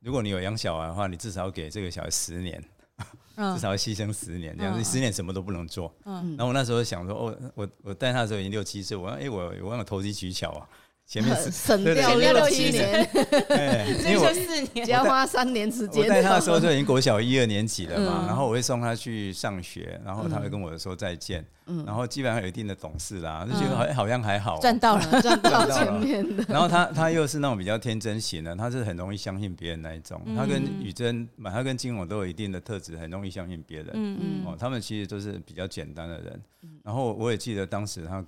[0.00, 2.60] 如果你有养小孩的话，你至少要给这个小孩十年。
[3.54, 5.92] 至少要牺牲十年，这样子十年什么都不能做。
[6.04, 10.68] 然后我那时候想说，哦，我我带他的时候已经六七岁，我哎我我忘了投机取巧啊。
[11.10, 13.00] 前面省掉六七年，
[14.06, 16.04] 因为我四年只要花三年时间。
[16.04, 21.44] 我带他的时候就已经国小一二年级了嘛，然后我会送他去上学，然后他会跟我说再见，
[21.84, 26.44] 然后基本上有一定的懂事啦，就觉得好像好像还好，赚到了，赚到了前面的。
[26.48, 30.22] 然后他他又是那种比较天真型的，他是很容易相信别人那一种。
[30.36, 33.90] 他跟宇珍，他跟金勇都有一定的特质，很容易相信别人。
[33.94, 36.40] 嗯嗯，哦，他们其实都是比较简单的人。
[36.84, 38.24] 然后我也记得当时他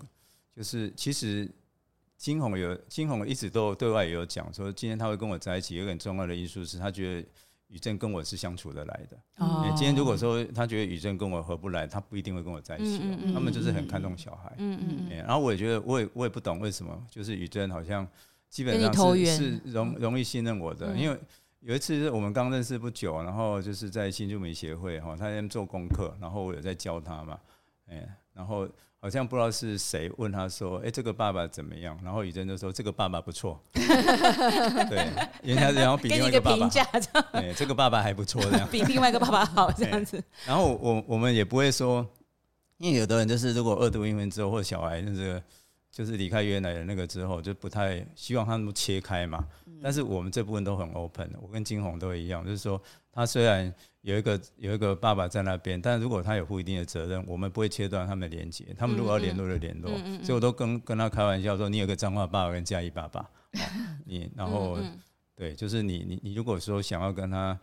[0.56, 1.48] 就是其实。
[2.22, 7.28] 金红有金红一直都对外也有讲说，今天他会跟我在一起，有个很重要的因素是他觉得
[7.66, 9.18] 宇正跟我是相处得来的。
[9.38, 13.00] 哦，今天如果说他觉得宇正跟我合不来，他不一定会跟我在一起。
[13.02, 14.54] 嗯嗯，他们就是很看重小孩。
[14.58, 18.06] 嗯嗯，嗯，然后我也觉得，我也我也不懂为什么，就是宇正好像
[18.48, 21.18] 基本上是是容容易信任我的，因为
[21.58, 27.40] 有一次我们刚认识不久，然后就是在新住民协会哈，他在做功课，然后我有在教他嘛，
[27.88, 28.68] 哎，然后。
[29.03, 33.61] 好像不知道是谁问他说：“哎，这个爸爸怎么样？”然后宇珍就说：“这个爸爸不错。
[33.74, 35.09] ”对，
[35.42, 36.68] 人家然后比另外一个爸爸，
[37.32, 40.22] 对，这个爸爸还不错，这样 比另外一个爸爸好这样子。
[40.46, 42.09] 然后我我们也不会说，
[42.78, 45.42] 因为有的人就是如果二度英文之后，或者小孩就是
[45.90, 49.44] 就是离开原来的那个之后，就不太希望他们切开嘛。
[49.82, 52.80] 但是我们这部分都很 open，我跟金红都一样，就是说
[53.12, 53.74] 他虽然。
[54.03, 58.66] 有一个有一个爸爸在那边，但如果他有负一定的责任，我们不会切断他们的连接。
[58.76, 63.20] 他们如果要联络就联络，嗯嗯、所以我都跟跟他开玩笑说：“你有个脏话爸爸跟嘉义爸爸，
[63.55, 63.61] 哦、
[64.05, 64.76] 你然后
[65.36, 67.57] 对，就是你你你如果说想要跟他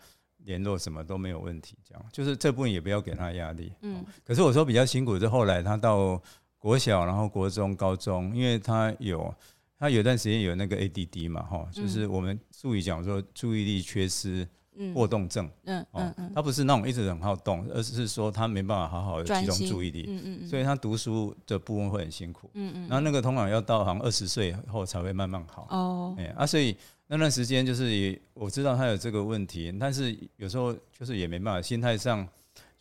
[0.45, 1.77] 联络，什么都没有问题。
[1.83, 3.73] 这样就是这部分也不要给他压力。
[3.81, 6.21] 嗯，可是我说比较辛苦是后来他到
[6.57, 9.35] 国小，然后国中、高中，因为他有
[9.77, 14.47] 他有段时间有那个 ADD 嘛，哈，就是我们术语讲说注意力缺失。
[14.93, 32.25] 过动症，嗯嗯嗯，他不是那种一直很好动，而是说他没办法好好的集中注意力，嗯嗯，所以他读书的部分会很辛苦，嗯嗯，然后那个通常要到好像二十岁后才会慢慢好，哦，哎啊，所以那段时间就是也我知道他有这个问题，但是有时候就是也没办法，心态上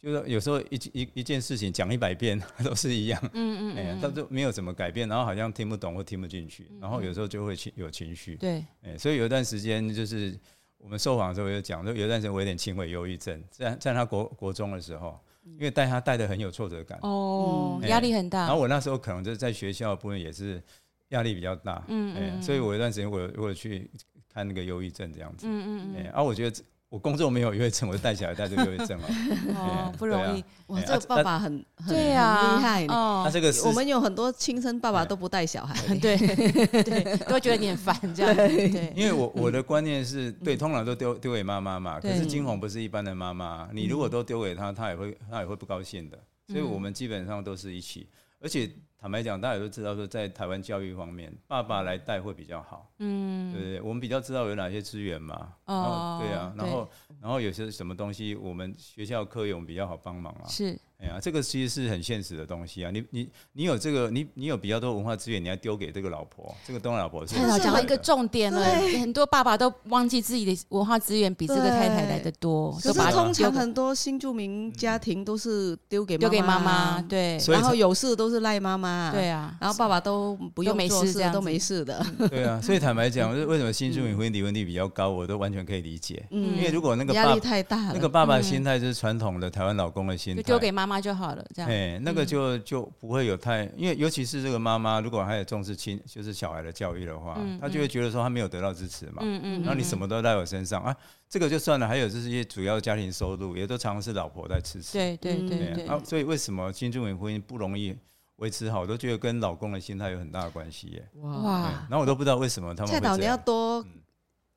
[0.01, 10.39] 就是有时候一一一件事情讲一百遍都是一样，嗯嗯，哎，他都没有怎么改变，然后好像听不懂或听不进去，然后有时候就会情有情绪，对，哎，所以有一段时间就是。
[10.79, 18.41] 我们受访的时候有讲，就有一段时间我有点轻微忧郁症，在在他国国中的时候，因为带他带的很有挫折感，哦，压力很大。
[18.41, 20.63] 然后我那时候可能就是在学校的部分也是
[21.09, 23.91] 压力比较大，嗯嗯，所以我有一段时间我有我有去
[24.33, 26.63] 看那个忧郁症这样子，嗯嗯嗯，然后我觉得。
[26.91, 28.99] 我工作没有忧郁症，我就带小孩带着忧郁症
[29.55, 30.43] 哦，不容易。
[30.69, 33.23] 哇，这个爸爸很很对呀，厉害哦。
[33.27, 36.17] 他这个我们有很多亲生爸爸都不带小孩，对。
[36.17, 38.35] 对， 都觉得你很烦这样。
[38.35, 42.01] 对，因为我我的观念是对，通常都丢丢给妈妈嘛。
[42.01, 46.19] 可是金红不是一般的妈妈，你如果都丢给她，她也会她也会不高兴的。
[46.47, 48.09] 所以我们基本上都是一起，
[48.41, 48.71] 而且。
[49.01, 52.91] 坦白讲，大家也都知道说，在台湾教育方面，爸爸来带会比较好。
[52.99, 55.53] 嗯，对对，我们比较知道有哪些资源嘛。
[55.67, 56.89] 哦，对啊，然后
[57.21, 60.45] 然后有些什么东西，我们学校课友比较好帮忙啊。
[60.49, 60.77] 是。
[61.01, 62.91] 哎呀，这个其实是很现实的东西啊！
[62.91, 67.37] 你你你有这个，你你有比较多文化资源，你要丢给这个老婆，这个东老婆是。
[67.37, 68.61] 太好讲到一个重点了，
[69.01, 72.73] 很多爸爸都忘记自己的文化资源比这个太太来的多。
[72.83, 82.05] 可是通常很多新住民家庭都是丢给丢给妈妈，对，然后有事都是赖妈妈，对啊，然后爸爸都不用做事，都没事的。
[82.29, 86.27] 对啊，所以坦白讲， 为什么新住民婚姻离婚率比较高，我都完全可以理解。
[86.33, 91.71] 嗯，因为如果那个压力太大了，那个爸爸心态就是传统的台湾老公的心态，丢给妈妈就好了，这样。
[91.71, 99.19] 哎，那个就就不会有太，因为尤其是这个妈妈，如果还有重视亲，就是小孩的教育的话，嗯、她就会觉得说她没有得到支持嘛。
[99.21, 99.61] 嗯嗯。
[99.61, 100.97] 然后你什么都在我身上啊，
[101.29, 101.87] 这个就算了。
[101.87, 104.95] 还有就是一些主要家庭收入，也都常常是老婆在支持。
[104.95, 105.87] 对对对对。
[105.87, 107.95] 啊，所以为什么新住民婚姻不容易
[108.37, 111.09] 维持好，我都觉得跟老公的心态有很大的关系耶。
[111.21, 111.87] 哇。
[111.89, 113.85] 然后我都不知道为什么他们导，你要多。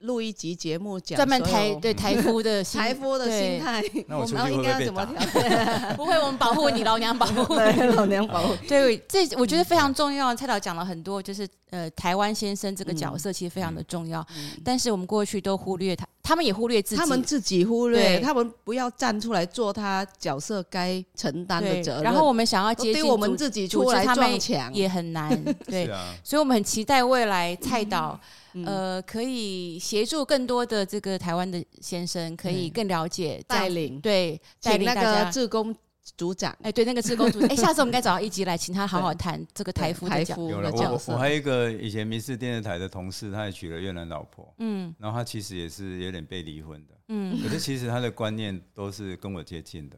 [0.02, 5.06] 录一集节目讲专门台对台夫的台 夫的心态， 那我出去会不会被打？
[5.96, 8.56] 不会，我们保护你，老娘保护你，老娘保护。
[8.68, 10.36] 对，这我觉得非常重要。
[10.36, 14.26] 蔡导讲了很多，就是呃，台湾先生这个角色其实非常的重要，
[14.64, 22.04] 但是我们过去都忽略他，他们也忽略自己，他们自己忽略，他们不要站出来做他角色该承担的责任。
[22.04, 25.30] 然后我们想要接近我们自己出来撞墙也很难，
[25.68, 25.86] 对，
[26.24, 28.20] 所以我们很期待未来蔡导。
[28.66, 35.74] 呃，可以协助更多的这个台湾的先生，可以更了解带领，对，带领那个志工
[36.18, 49.98] 组长，哎，对，那个志工组长，哎，下次我们该找到一集来，请他好好谈这个台夫的角有了，我我还有一个以前民视电视台的同事，他也娶了越南老婆，嗯，然后他其实也是有点被离婚的，嗯，可是其实他的观念都是跟我接近的，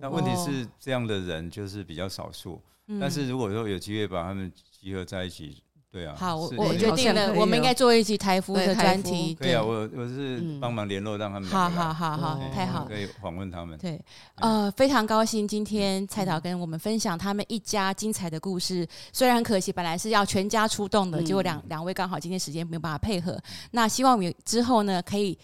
[0.00, 2.62] 那问题是这样的人就是比较少数，
[3.00, 5.62] 但是如果说有机会把他们集合在一起。
[5.92, 9.34] 对啊，好，我我决定了，我们应该做一集台服的专题。
[9.34, 11.48] 对啊，我我是帮忙联络，让他们。
[11.48, 13.76] 好好好好，太好，可以访问他们。
[13.76, 14.00] 对，
[14.36, 18.86] 呃，非常高兴今天蔡导跟我们分享他们一家精彩的故事。
[19.12, 23.36] 虽然可惜，本来是要全家出动的，结果两两位刚好今天时间没有办法配合。
[23.72, 25.36] 那希望我们之后呢，可以。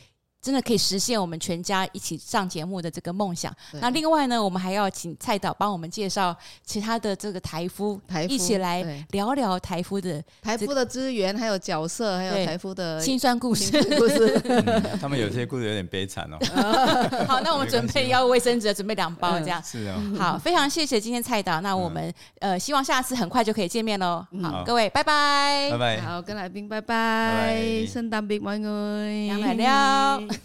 [0.46, 3.52] 真的可以实现我们全家一起上节目的这个梦想。
[3.80, 13.72] 那另外呢，我们还要请蔡导帮我们介绍其他的这个台夫，台夫一起来聊聊台夫的台夫的资源，还有角色，还有台夫的辛酸故事。
[13.98, 14.40] 故事，
[15.02, 16.38] 他们有些故事有点悲惨哦。
[17.26, 19.60] 好，那我们准备要卫生纸，准备两包这样。
[19.64, 20.00] 是啊。
[20.16, 21.60] 好，非常谢谢今天蔡导。
[21.60, 24.24] 那我们呃，希望下次很快就可以见面喽。
[24.40, 25.68] 好，各位拜拜。
[25.72, 26.00] 拜拜。
[26.02, 27.84] 好，跟来宾拜拜。
[27.88, 29.26] 圣诞节快乐。
[29.26, 30.35] 阳来了。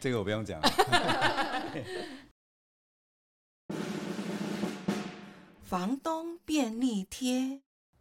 [0.00, 0.60] 这个我不用讲。
[5.64, 7.60] 房东便利贴。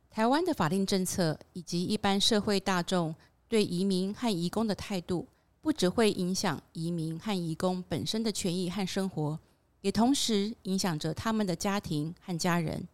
[0.10, 3.14] 台湾的法令政策以及一般社会大众
[3.48, 5.28] 对移民和移工的态度，
[5.62, 9.38] 不只会影响移民和移工本身的权益和生活，
[9.82, 12.88] 也同时影响着他们的家庭和家人。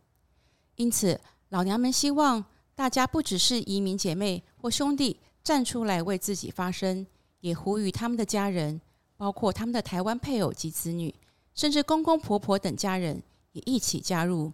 [0.75, 2.43] 因此，老娘们希望
[2.75, 7.07] 大家不只是移民姐妹或兄弟站出来为自己发声。
[7.45, 8.81] 也呼吁他们的家人，
[9.17, 11.13] 包括他们的台湾配偶及子女，
[11.53, 13.21] 甚至公公婆婆等家人，
[13.51, 14.51] 也一起加入，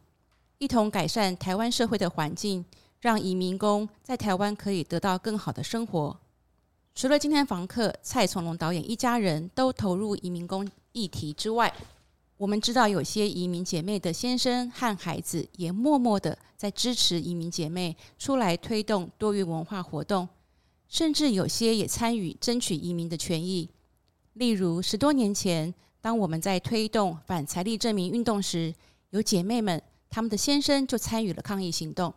[0.57, 2.65] 一同改善台湾社会的环境，
[2.99, 6.19] 让移民工在台湾可以得到更好的生活。
[6.93, 11.73] 除了今天房客蔡从龙导演一家人都投入移民工议题之外，
[12.35, 20.27] 我们知道有些移民姐妹的先生和孩子也默默的在支持移民姐妹出来推动多元文化活动。
[20.91, 23.69] 甚至有些也参与争取移民的权益，
[24.33, 28.75] 例如十多年前，当我们在推动反财力证明运动时，
[29.11, 32.13] 有姐妹们他们的先生就参与了抗议行动。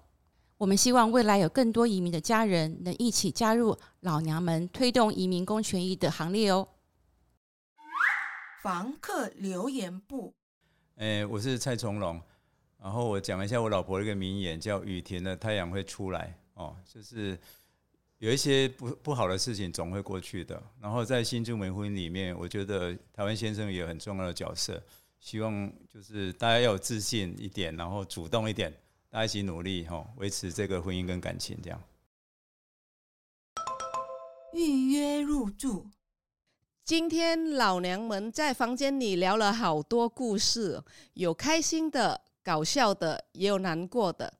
[0.58, 6.66] 我们希望未来有更多移民的家人能一起加入老娘们推动移民工权益的行列哦。
[8.60, 10.34] 房客留言部，
[10.96, 12.20] 诶，我是蔡从龙，
[12.82, 16.36] 然后我讲一下我老婆的一个名言，叫“雨停了，太阳会出来”。
[16.54, 17.38] 哦，就是。
[18.24, 20.60] 有一些不不好的事情总会过去的。
[20.80, 24.82] 然后在新住民婚姻里面，我觉得台湾先生也很重要的角色。
[25.20, 28.72] 希望就是大家要有自信一点，然后主动一点，
[29.10, 31.78] 大家一起努力哈，维持这个婚姻跟感情这样。
[34.54, 35.86] 预约入住。
[36.82, 44.32] 今天老娘们在房间里聊了好多故事，有开心的、搞笑的，也有难过的。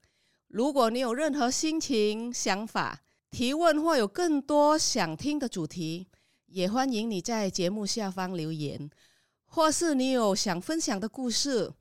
[0.48, 3.02] 如果你有任何心情、想法，
[3.34, 6.06] 提问或有更多想听的主题，
[6.46, 8.88] 也欢迎你在节目下方留言，
[9.46, 11.72] 或是你有想分享的故事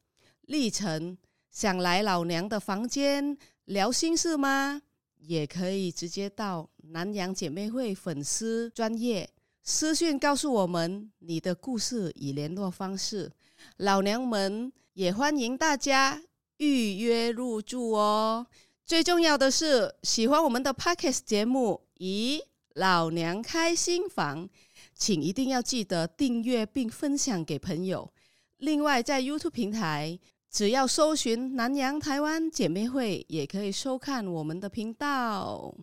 [0.47, 1.15] 历程，
[1.51, 4.81] 想来老娘的房间聊心事吗？
[5.19, 9.29] 也可以直接到南洋姐妹会粉丝专业
[9.61, 13.31] 私讯告诉我们你的故事与联络方式，
[13.77, 16.19] 老娘们也欢迎大家
[16.57, 18.47] 预约入住哦。
[18.85, 22.41] 最重要的是，喜欢我们的 Podcast 节目，咦，
[22.75, 24.49] 老娘开新房，
[24.93, 28.13] 请一定要记得订阅并分享给朋友。
[28.57, 30.19] 另外，在 YouTube 平台，
[30.51, 35.73] 只要搜寻“南洋台湾姐妹会”，也可以收看我们的频道。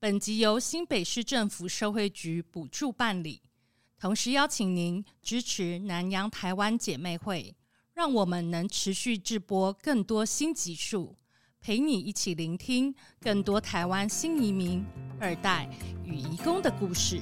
[0.00, 3.40] 本集由新北市政府社会局补助办理，
[3.96, 7.54] 同时邀请您支持南洋台湾姐妹会，
[7.94, 11.16] 让我们能持续直播更多新集数。
[11.64, 14.84] 陪你一起聆听更多台湾新移民、
[15.20, 15.68] 二代
[16.04, 17.20] 与移工的故事。